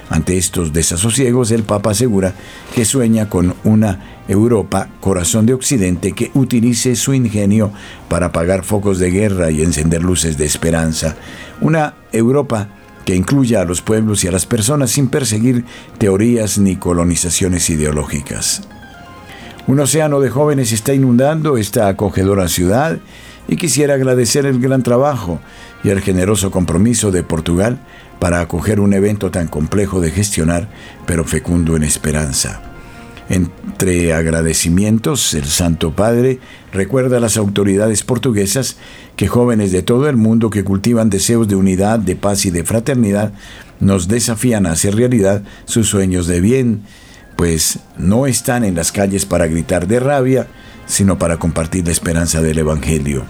[0.09, 2.33] Ante estos desasosiegos, el Papa asegura
[2.73, 7.71] que sueña con una Europa, corazón de Occidente, que utilice su ingenio
[8.09, 11.15] para apagar focos de guerra y encender luces de esperanza.
[11.61, 12.69] Una Europa
[13.07, 15.63] que incluya a los pueblos y a las personas sin perseguir
[15.97, 18.63] teorías ni colonizaciones ideológicas.
[19.65, 22.97] Un océano de jóvenes está inundando esta acogedora ciudad
[23.47, 25.39] y quisiera agradecer el gran trabajo
[25.85, 27.79] y el generoso compromiso de Portugal
[28.19, 30.67] para acoger un evento tan complejo de gestionar,
[31.05, 32.61] pero fecundo en esperanza.
[33.29, 36.39] Entre agradecimientos, el Santo Padre
[36.71, 38.77] recuerda a las autoridades portuguesas
[39.17, 42.63] que jóvenes de todo el mundo que cultivan deseos de unidad, de paz y de
[42.63, 43.33] fraternidad
[43.79, 46.83] nos desafían a hacer realidad sus sueños de bien,
[47.35, 50.47] pues no están en las calles para gritar de rabia,
[50.85, 53.25] sino para compartir la esperanza del Evangelio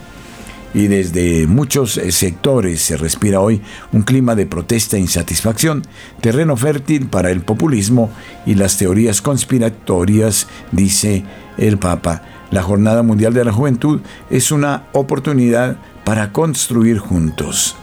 [0.74, 3.61] y desde muchos eh, sectores se respira hoy
[3.91, 5.84] un clima de protesta e insatisfacción,
[6.22, 8.09] terreno fértil para el populismo
[8.45, 11.24] y las teorías conspiratorias, dice
[11.57, 12.22] el Papa.
[12.51, 17.76] La Jornada Mundial de la Juventud es una oportunidad para construir juntos.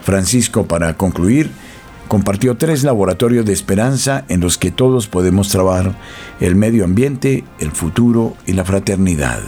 [0.00, 1.50] Francisco, para concluir,
[2.08, 5.96] compartió tres laboratorios de esperanza en los que todos podemos trabajar
[6.40, 9.40] el medio ambiente, el futuro y la fraternidad.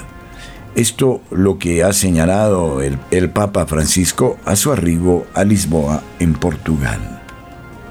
[0.75, 7.23] Esto lo que ha señalado el, Papa Francisco a su arribo a Lisboa, en Portugal.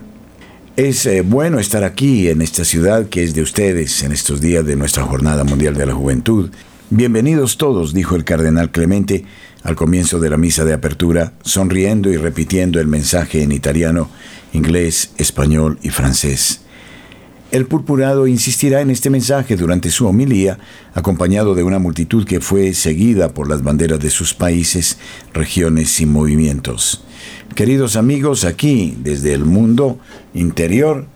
[0.76, 4.64] Es eh, bueno estar aquí en esta ciudad que es de ustedes en estos días
[4.64, 6.50] de nuestra Jornada Mundial de la Juventud.
[6.90, 9.26] Bienvenidos todos, dijo el cardenal Clemente,
[9.68, 14.08] al comienzo de la misa de apertura, sonriendo y repitiendo el mensaje en italiano,
[14.54, 16.62] inglés, español y francés.
[17.50, 20.58] El purpurado insistirá en este mensaje durante su homilía,
[20.94, 24.96] acompañado de una multitud que fue seguida por las banderas de sus países,
[25.34, 27.04] regiones y movimientos.
[27.54, 29.98] Queridos amigos, aquí, desde el mundo
[30.32, 31.06] interior,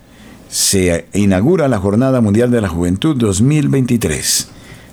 [0.47, 4.47] se inaugura la Jornada Mundial de la Juventud 2023.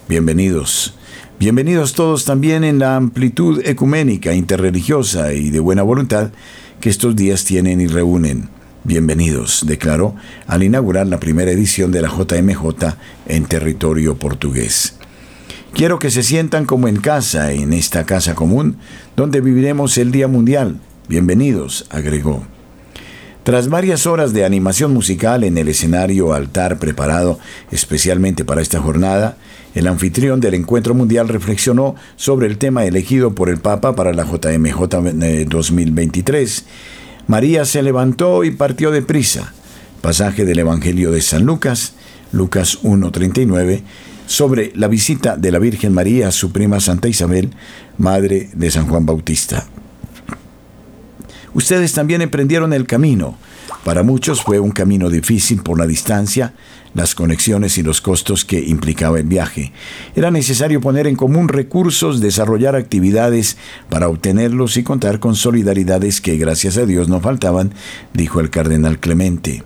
[0.08, 0.94] Bienvenidos.
[1.40, 6.32] Bienvenidos todos también en la amplitud ecuménica, interreligiosa y de buena voluntad
[6.82, 8.50] que estos días tienen y reúnen.
[8.84, 10.14] Bienvenidos, declaró
[10.46, 12.94] al inaugurar la primera edición de la JMJ
[13.26, 14.96] en territorio portugués.
[15.72, 18.76] Quiero que se sientan como en casa, en esta casa común,
[19.16, 20.78] donde viviremos el Día Mundial.
[21.08, 22.44] Bienvenidos, agregó.
[23.44, 27.38] Tras varias horas de animación musical en el escenario altar preparado
[27.70, 29.38] especialmente para esta jornada,
[29.74, 34.24] el anfitrión del encuentro mundial reflexionó sobre el tema elegido por el Papa para la
[34.24, 36.58] JMJ 2023.
[36.58, 36.62] Eh,
[37.26, 39.52] María se levantó y partió de prisa.
[40.00, 41.94] Pasaje del Evangelio de San Lucas,
[42.32, 43.82] Lucas 1.39,
[44.26, 47.50] sobre la visita de la Virgen María a su prima Santa Isabel,
[47.98, 49.66] madre de San Juan Bautista.
[51.52, 53.36] Ustedes también emprendieron el camino.
[53.84, 56.54] Para muchos fue un camino difícil por la distancia,
[56.94, 59.72] las conexiones y los costos que implicaba el viaje.
[60.16, 63.56] Era necesario poner en común recursos, desarrollar actividades
[63.88, 67.72] para obtenerlos y contar con solidaridades que gracias a Dios no faltaban,
[68.12, 69.62] dijo el cardenal Clemente.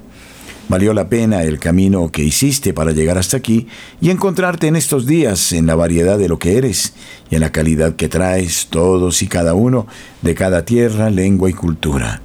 [0.68, 3.68] Valió la pena el camino que hiciste para llegar hasta aquí
[4.00, 6.94] y encontrarte en estos días en la variedad de lo que eres
[7.30, 9.86] y en la calidad que traes todos y cada uno
[10.22, 12.22] de cada tierra, lengua y cultura.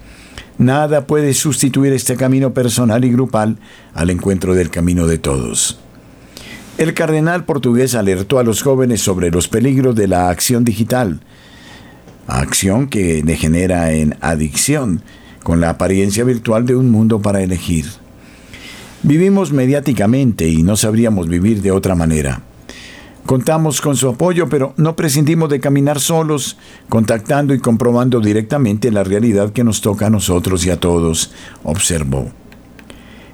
[0.60, 3.56] Nada puede sustituir este camino personal y grupal
[3.94, 5.80] al encuentro del camino de todos.
[6.78, 11.22] El cardenal portugués alertó a los jóvenes sobre los peligros de la acción digital,
[12.28, 15.02] acción que degenera en adicción,
[15.44, 17.86] con la apariencia virtual de un mundo para elegir.
[19.02, 22.42] Vivimos mediáticamente y no sabríamos vivir de otra manera.
[23.26, 26.58] Contamos con su apoyo, pero no prescindimos de caminar solos,
[26.90, 31.32] contactando y comprobando directamente la realidad que nos toca a nosotros y a todos,
[31.64, 32.32] observó.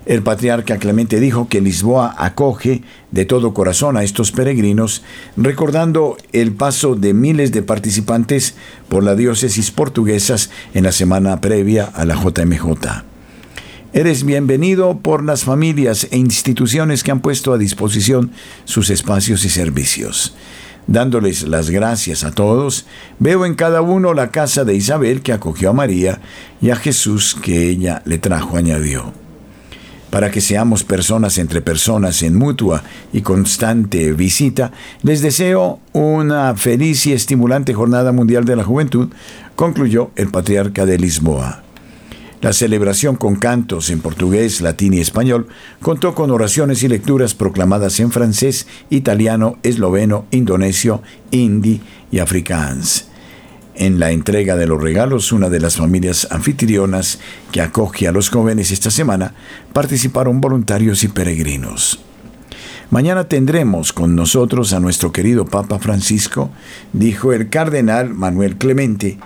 [0.06, 5.02] El patriarca Clemente dijo que Lisboa acoge de todo corazón a estos peregrinos,
[5.36, 8.56] recordando el paso de miles de participantes
[8.88, 13.15] por la diócesis portuguesas en la semana previa a la JMJ.
[13.96, 18.32] Eres bienvenido por las familias e instituciones que han puesto a disposición
[18.66, 20.36] sus espacios y servicios.
[20.86, 22.86] Dándoles las gracias a todos,
[23.20, 26.20] veo en cada uno la casa de Isabel que acogió a María
[26.62, 29.14] y a Jesús que ella le trajo, añadió.
[30.10, 32.84] Para que seamos personas entre personas en mutua
[33.14, 34.74] y constante visita,
[35.04, 39.08] les deseo una feliz y estimulante Jornada Mundial de la Juventud,
[39.56, 41.65] concluyó el patriarca de Lisboa.
[42.46, 45.48] La celebración con cantos en portugués, latín y español
[45.82, 51.82] contó con oraciones y lecturas proclamadas en francés, italiano, esloveno, indonesio, hindi
[52.12, 53.08] y afrikaans.
[53.74, 57.18] En la entrega de los regalos, una de las familias anfitrionas
[57.52, 59.34] que acoge a los jóvenes esta semana
[59.74, 62.00] participaron voluntarios y peregrinos.
[62.92, 66.52] Mañana tendremos con nosotros a nuestro querido Papa Francisco,
[66.94, 69.18] dijo el cardenal Manuel Clemente,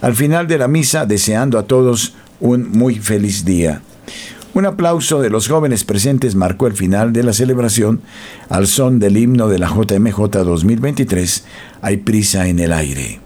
[0.00, 3.82] al final de la misa deseando a todos un muy feliz día.
[4.54, 8.00] Un aplauso de los jóvenes presentes marcó el final de la celebración
[8.48, 11.44] al son del himno de la JMJ 2023,
[11.82, 13.20] Hay prisa en el aire.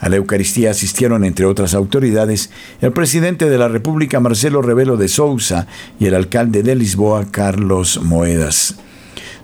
[0.00, 2.50] A la Eucaristía asistieron, entre otras autoridades,
[2.80, 5.66] el presidente de la República, Marcelo Rebelo de Sousa,
[6.00, 8.76] y el alcalde de Lisboa, Carlos Moedas.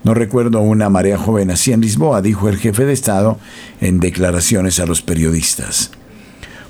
[0.02, 3.38] No recuerdo una marea joven así en Lisboa, dijo el jefe de Estado
[3.80, 5.90] en declaraciones a los periodistas.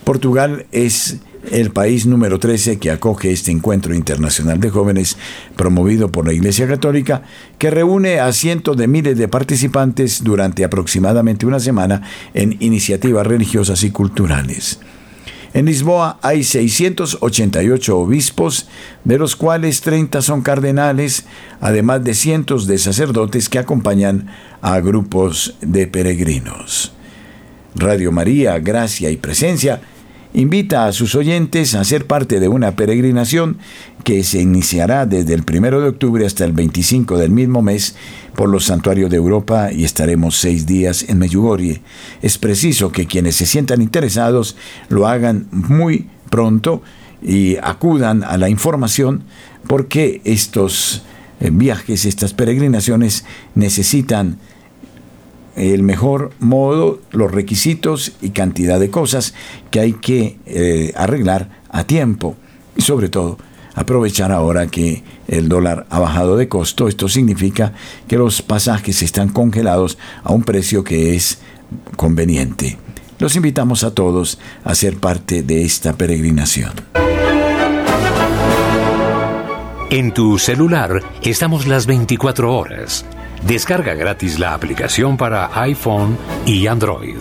[0.05, 1.21] Portugal es
[1.53, 5.17] el país número 13 que acoge este encuentro internacional de jóvenes
[5.57, 7.23] promovido por la Iglesia Católica,
[7.59, 12.03] que reúne a cientos de miles de participantes durante aproximadamente una semana
[12.35, 14.81] en iniciativas religiosas y culturales.
[15.55, 18.69] En Lisboa hay 688 obispos,
[19.05, 21.25] de los cuales 30 son cardenales,
[21.61, 24.29] además de cientos de sacerdotes que acompañan
[24.61, 26.93] a grupos de peregrinos.
[27.75, 29.81] Radio María, Gracia y Presencia
[30.35, 33.59] invita a sus oyentes a ser parte de una peregrinación
[34.05, 37.97] que se iniciará desde el 1 de octubre hasta el 25 del mismo mes
[38.35, 41.81] por los santuarios de Europa y estaremos seis días en Medjugorje.
[42.23, 44.57] Es preciso que quienes se sientan interesados
[44.89, 46.83] lo hagan muy pronto
[47.23, 49.25] y acudan a la información
[49.67, 51.03] porque estos
[51.41, 53.25] eh, viajes, estas peregrinaciones
[53.55, 54.39] necesitan
[55.59, 59.35] el mejor modo, los requisitos y cantidad de cosas
[59.71, 62.37] que hay que eh, arreglar a tiempo.
[62.77, 63.39] Y sobre todo,
[63.75, 66.89] aprovechar ahora que el dólar ha bajado de costo.
[66.89, 67.73] Esto significa
[68.07, 71.41] que los pasajes están congelados a un precio que es
[71.97, 72.79] conveniente.
[73.19, 76.73] Los invitamos a todos a ser parte de esta peregrinación.
[79.91, 83.05] En tu celular estamos las 24 horas
[83.47, 86.17] Descarga gratis la aplicación para iPhone
[86.47, 87.17] y Android.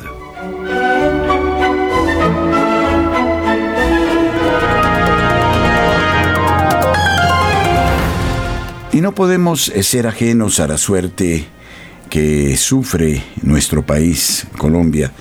[8.92, 11.46] Y no podemos ser ajenos a la suerte
[12.10, 15.12] que sufre nuestro país, Colombia.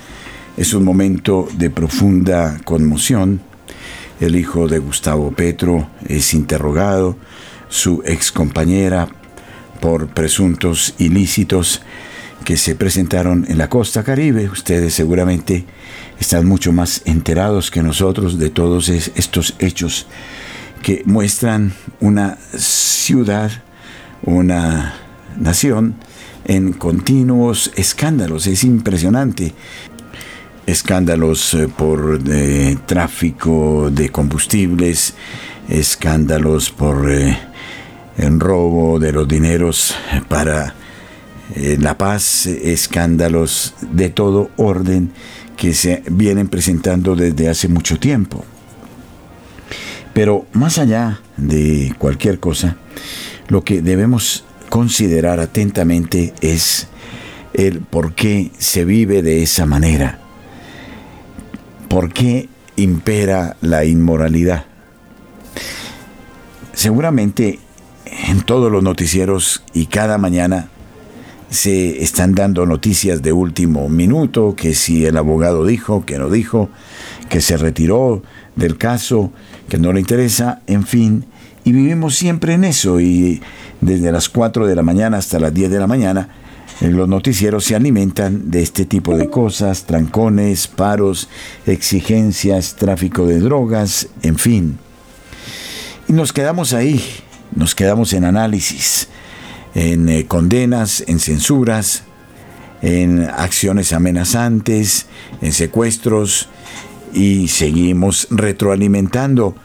[0.57, 3.41] Es un momento de profunda conmoción
[4.19, 7.15] el hijo de Gustavo Petro es interrogado,
[7.69, 9.07] su excompañera
[9.79, 11.81] por presuntos ilícitos
[12.43, 14.49] que se presentaron en la costa caribe.
[14.49, 15.65] Ustedes seguramente
[16.19, 20.07] están mucho más enterados que nosotros de todos estos hechos
[20.81, 23.51] que muestran una ciudad,
[24.23, 24.95] una
[25.37, 25.95] nación
[26.45, 28.47] en continuos escándalos.
[28.47, 29.53] Es impresionante.
[30.65, 35.13] Escándalos eh, por eh, tráfico de combustibles,
[35.69, 37.37] escándalos por eh,
[38.17, 39.95] el robo de los dineros
[40.27, 40.73] para
[41.55, 45.11] la paz, escándalos de todo orden
[45.55, 48.43] que se vienen presentando desde hace mucho tiempo.
[50.13, 52.75] Pero más allá de cualquier cosa,
[53.47, 56.87] lo que debemos considerar atentamente es
[57.53, 60.19] el por qué se vive de esa manera,
[61.87, 64.65] por qué impera la inmoralidad.
[66.73, 67.59] Seguramente
[68.27, 70.69] en todos los noticieros y cada mañana
[71.49, 76.69] se están dando noticias de último minuto, que si el abogado dijo, que no dijo,
[77.29, 78.23] que se retiró
[78.55, 79.31] del caso,
[79.69, 81.25] que no le interesa, en fin,
[81.63, 83.41] y vivimos siempre en eso y
[83.81, 86.29] desde las 4 de la mañana hasta las 10 de la mañana
[86.81, 91.27] los noticieros se alimentan de este tipo de cosas, trancones, paros,
[91.65, 94.77] exigencias, tráfico de drogas, en fin.
[96.07, 97.01] Y nos quedamos ahí,
[97.55, 99.07] nos quedamos en análisis
[99.77, 102.03] en eh, condenas, en censuras,
[102.81, 105.05] en acciones amenazantes,
[105.41, 106.49] en secuestros
[107.13, 109.55] y seguimos retroalimentando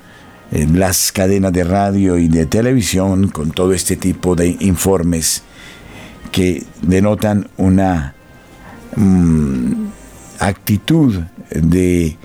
[0.51, 5.43] eh, las cadenas de radio y de televisión con todo este tipo de informes
[6.31, 8.15] que denotan una
[8.97, 9.87] mm,
[10.41, 12.17] actitud de eh,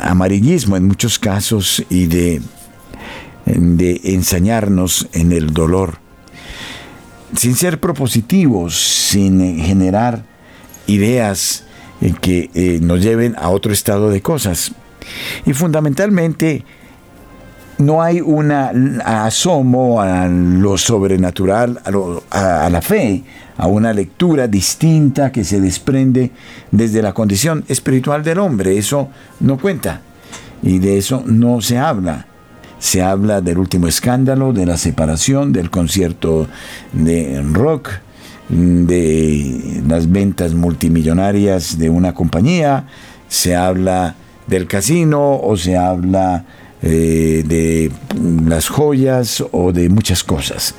[0.00, 2.42] amarillismo en muchos casos y de,
[3.46, 6.02] de ensañarnos en el dolor
[7.36, 10.24] sin ser propositivos, sin generar
[10.86, 11.64] ideas
[12.00, 14.72] eh, que eh, nos lleven a otro estado de cosas.
[15.46, 16.64] Y fundamentalmente
[17.78, 21.80] no hay un asomo a lo sobrenatural,
[22.30, 23.24] a, a, la fe,
[23.56, 26.30] a una lectura distinta que se desprende
[26.70, 28.78] desde la condición espiritual del hombre.
[28.78, 29.08] Eso
[29.40, 30.02] no cuenta
[30.62, 32.26] y de eso no se habla
[32.82, 36.48] se habla del último escándalo, de la separación, del concierto
[36.92, 37.90] de rock,
[38.48, 42.88] de las ventas multimillonarias de una compañía,
[43.28, 44.16] se habla
[44.48, 46.44] del casino o se habla
[46.82, 47.92] eh, de
[48.48, 50.74] las joyas o de muchas cosas,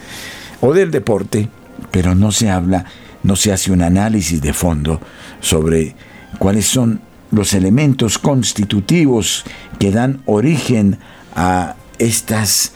[0.59, 1.47] o del deporte,
[1.89, 2.83] pero no se habla,
[3.23, 4.99] no se hace un análisis de fondo
[5.39, 5.95] sobre
[6.37, 6.99] cuáles son
[7.31, 9.45] los elementos constitutivos
[9.79, 10.97] que dan origen
[11.33, 12.73] a estas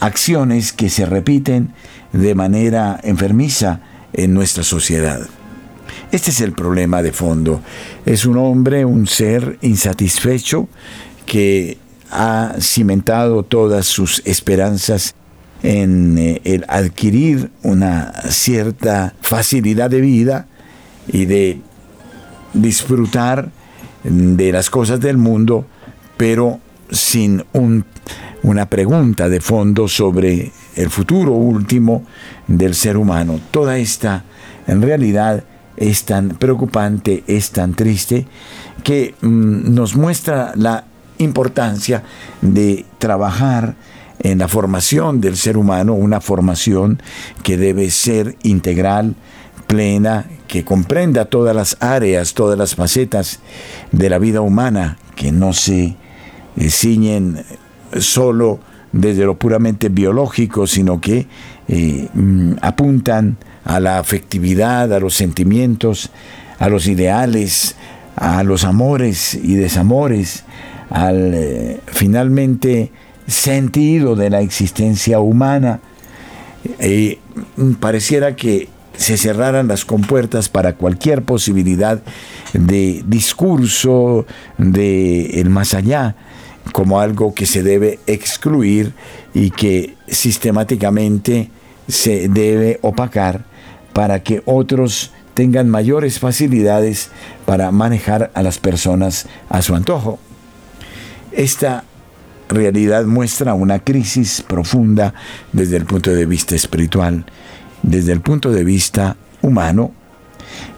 [0.00, 1.72] acciones que se repiten
[2.12, 3.80] de manera enfermiza
[4.12, 5.20] en nuestra sociedad.
[6.12, 7.60] Este es el problema de fondo.
[8.04, 10.68] Es un hombre, un ser insatisfecho
[11.26, 11.78] que
[12.10, 15.14] ha cimentado todas sus esperanzas
[15.62, 20.46] en eh, el adquirir una cierta facilidad de vida
[21.08, 21.60] y de
[22.52, 23.50] disfrutar
[24.04, 25.66] de las cosas del mundo,
[26.16, 27.84] pero sin un
[28.42, 32.04] una pregunta de fondo sobre el futuro último
[32.46, 33.40] del ser humano.
[33.50, 34.24] Toda esta,
[34.66, 35.44] en realidad,
[35.76, 38.26] es tan preocupante, es tan triste,
[38.82, 40.84] que mm, nos muestra la
[41.18, 42.02] importancia
[42.40, 43.74] de trabajar
[44.20, 47.02] en la formación del ser humano, una formación
[47.42, 49.14] que debe ser integral,
[49.66, 53.40] plena, que comprenda todas las áreas, todas las facetas
[53.92, 55.96] de la vida humana, que no se
[56.56, 57.44] eh, ciñen
[58.00, 58.60] solo
[58.92, 61.26] desde lo puramente biológico, sino que
[61.68, 66.10] eh, mm, apuntan a la afectividad, a los sentimientos,
[66.58, 67.76] a los ideales,
[68.16, 70.44] a los amores y desamores,
[70.90, 72.92] al eh, finalmente
[73.26, 75.80] sentido de la existencia humana.
[76.78, 77.18] Eh,
[77.80, 82.00] pareciera que se cerraran las compuertas para cualquier posibilidad
[82.54, 84.26] de discurso
[84.56, 86.16] de el más allá,
[86.72, 88.92] como algo que se debe excluir
[89.34, 91.50] y que sistemáticamente
[91.88, 93.44] se debe opacar
[93.92, 97.10] para que otros tengan mayores facilidades
[97.44, 100.18] para manejar a las personas a su antojo.
[101.32, 101.84] Esta
[102.48, 105.14] realidad muestra una crisis profunda
[105.52, 107.26] desde el punto de vista espiritual,
[107.82, 109.92] desde el punto de vista humano,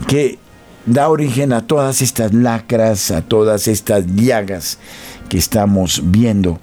[0.07, 0.39] que
[0.87, 4.79] da origen a todas estas lacras, a todas estas llagas
[5.29, 6.59] que estamos viendo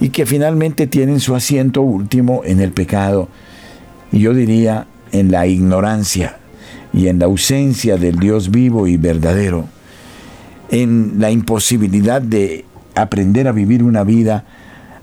[0.00, 3.28] y que finalmente tienen su asiento último en el pecado
[4.12, 6.38] y yo diría en la ignorancia
[6.92, 9.66] y en la ausencia del Dios vivo y verdadero,
[10.70, 14.44] en la imposibilidad de aprender a vivir una vida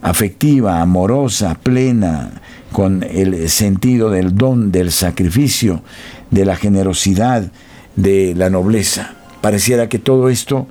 [0.01, 2.31] afectiva, amorosa, plena,
[2.71, 5.81] con el sentido del don, del sacrificio,
[6.29, 7.51] de la generosidad,
[7.95, 9.13] de la nobleza.
[9.41, 10.67] Pareciera que todo esto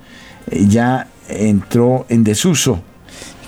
[0.50, 2.80] eh, ya entró en desuso,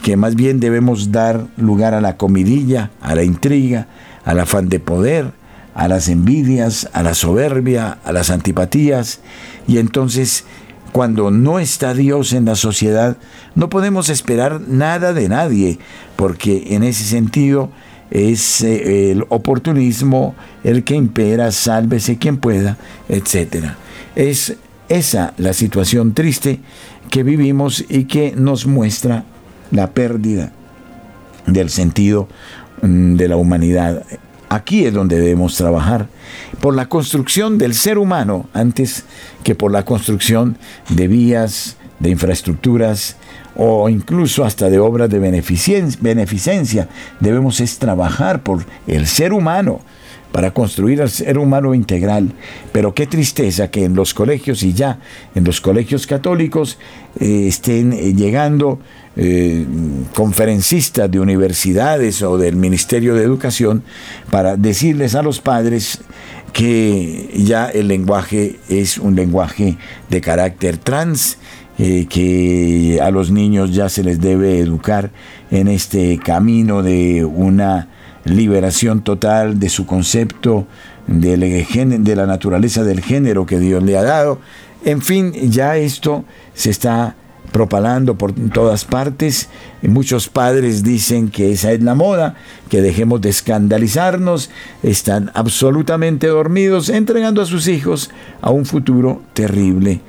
[0.03, 3.89] que más bien debemos dar lugar a la comidilla, a la intriga,
[4.24, 5.33] al afán de poder,
[5.74, 9.20] a las envidias, a la soberbia, a las antipatías,
[9.66, 10.45] y entonces
[10.93, 13.18] cuando no está Dios en la sociedad,
[13.55, 15.79] no podemos esperar nada de nadie,
[16.16, 17.70] porque en ese sentido
[18.11, 23.72] es eh, el oportunismo el que impera, sálvese quien pueda, etc.
[24.14, 24.57] Es
[24.89, 26.61] esa la situación triste
[27.11, 29.25] que vivimos y que nos muestra
[29.71, 30.53] la pérdida
[31.47, 32.29] del sentido
[32.83, 34.05] mm, de la humanidad.
[34.49, 36.09] Aquí es donde debemos trabajar
[36.61, 39.05] por la construcción del ser humano antes
[39.43, 40.57] que por la construcción
[40.89, 43.17] de vías, de infraestructuras
[43.57, 46.89] o incluso hasta de obras de beneficencia.
[47.21, 49.81] Debemos trabajar por el ser humano
[50.37, 52.30] para construir al ser humano integral.
[52.70, 54.99] Pero qué tristeza que en los colegios y ya
[55.34, 56.76] en los colegios católicos
[57.18, 58.78] eh, estén eh, llegando
[59.16, 59.64] eh,
[60.14, 63.82] conferencistas de universidades o del Ministerio de Educación
[64.30, 66.03] para decirles a los padres
[66.53, 69.78] que ya el lenguaje es un lenguaje
[70.11, 71.39] de carácter trans,
[71.78, 75.11] que a los niños ya se les debe educar
[75.51, 77.89] en este camino de una
[78.27, 80.66] liberación total de su concepto
[81.07, 84.41] de, la naturaleza del género que Dios le ha dado.
[84.85, 86.24] En fin, ya esto
[86.55, 87.16] se está
[87.53, 89.49] propalando por todas partes.
[89.83, 92.35] Muchos padres dicen que esa es la moda,
[92.68, 94.51] que dejemos de escandalizarnos,
[94.83, 98.11] están absolutamente dormidos, entregando a sus hijos
[98.43, 100.01] a un futuro terrible.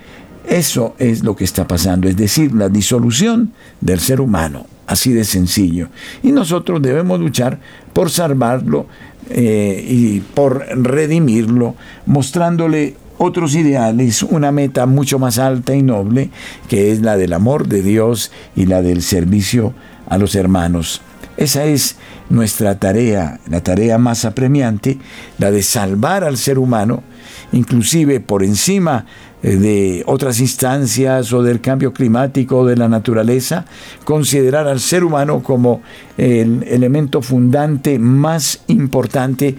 [0.47, 5.25] Eso es lo que está pasando, es decir, la disolución del ser humano así de
[5.25, 5.89] sencillo.
[6.23, 7.59] Y nosotros debemos luchar
[7.93, 8.87] por salvarlo
[9.29, 11.75] eh, y por redimirlo,
[12.05, 16.29] mostrándole otros ideales, una meta mucho más alta y noble,
[16.69, 19.73] que es la del amor de Dios y la del servicio
[20.07, 21.01] a los hermanos.
[21.35, 21.97] Esa es
[22.29, 24.97] nuestra tarea, la tarea más apremiante,
[25.37, 27.03] la de salvar al ser humano,
[27.51, 29.05] inclusive por encima
[29.41, 33.65] de otras instancias o del cambio climático o de la naturaleza,
[34.03, 35.81] considerar al ser humano como
[36.17, 39.55] el elemento fundante más importante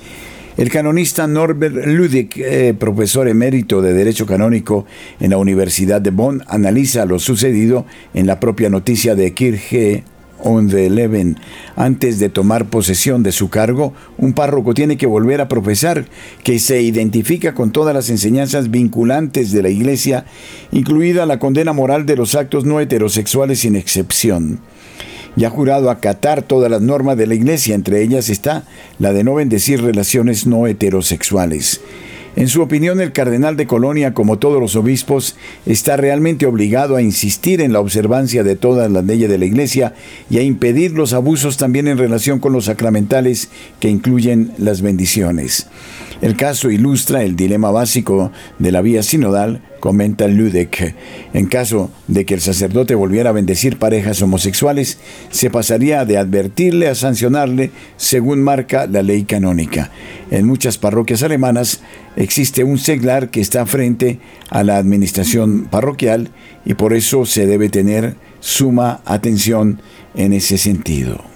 [0.56, 4.84] El canonista Norbert Ludwig, eh, profesor emérito de Derecho Canónico
[5.18, 10.04] en la Universidad de Bonn, analiza lo sucedido en la propia noticia de Kirche
[10.45, 11.38] Leven.
[11.76, 16.07] Antes de tomar posesión de su cargo, un párroco tiene que volver a profesar
[16.43, 20.24] que se identifica con todas las enseñanzas vinculantes de la Iglesia,
[20.72, 24.61] incluida la condena moral de los actos no heterosexuales sin excepción.
[25.34, 28.64] y ha jurado acatar todas las normas de la Iglesia, entre ellas está
[28.99, 31.80] la de no bendecir relaciones no heterosexuales.
[32.35, 37.03] En su opinión, el cardenal de Colonia, como todos los obispos, está realmente obligado a
[37.03, 39.95] insistir en la observancia de todas las leyes de la Iglesia
[40.30, 45.66] y a impedir los abusos también en relación con los sacramentales que incluyen las bendiciones.
[46.22, 50.95] El caso ilustra el dilema básico de la vía sinodal, comenta Ludek.
[51.35, 54.99] En caso de que el sacerdote volviera a bendecir parejas homosexuales,
[55.30, 59.91] se pasaría de advertirle a sancionarle según marca la ley canónica.
[60.30, 61.80] En muchas parroquias alemanas
[62.14, 64.20] existe un seglar que está frente
[64.51, 66.30] a la administración parroquial
[66.64, 69.80] y por eso se debe tener suma atención
[70.14, 71.33] en ese sentido.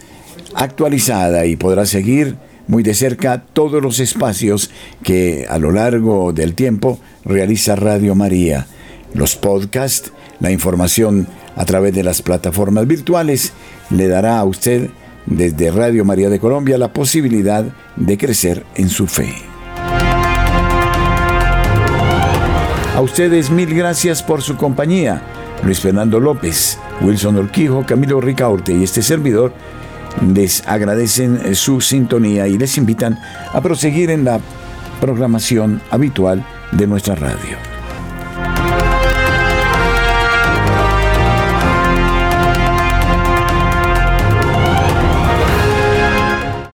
[0.56, 2.38] actualizada y podrá seguir
[2.68, 4.72] muy de cerca todos los espacios
[5.04, 8.68] que a lo largo del tiempo realiza Radio María.
[9.14, 13.54] Los podcasts, la información a través de las plataformas virtuales,
[13.90, 14.90] le dará a usted
[15.26, 17.66] desde Radio María de Colombia la posibilidad
[17.96, 19.36] de crecer en su fe.
[22.96, 25.22] A ustedes mil gracias por su compañía.
[25.64, 29.54] Luis Fernando López, Wilson Orquijo, Camilo Ricaurte y este servidor
[30.34, 33.20] les agradecen su sintonía y les invitan
[33.54, 34.40] a proseguir en la
[35.00, 37.81] programación habitual de nuestra radio.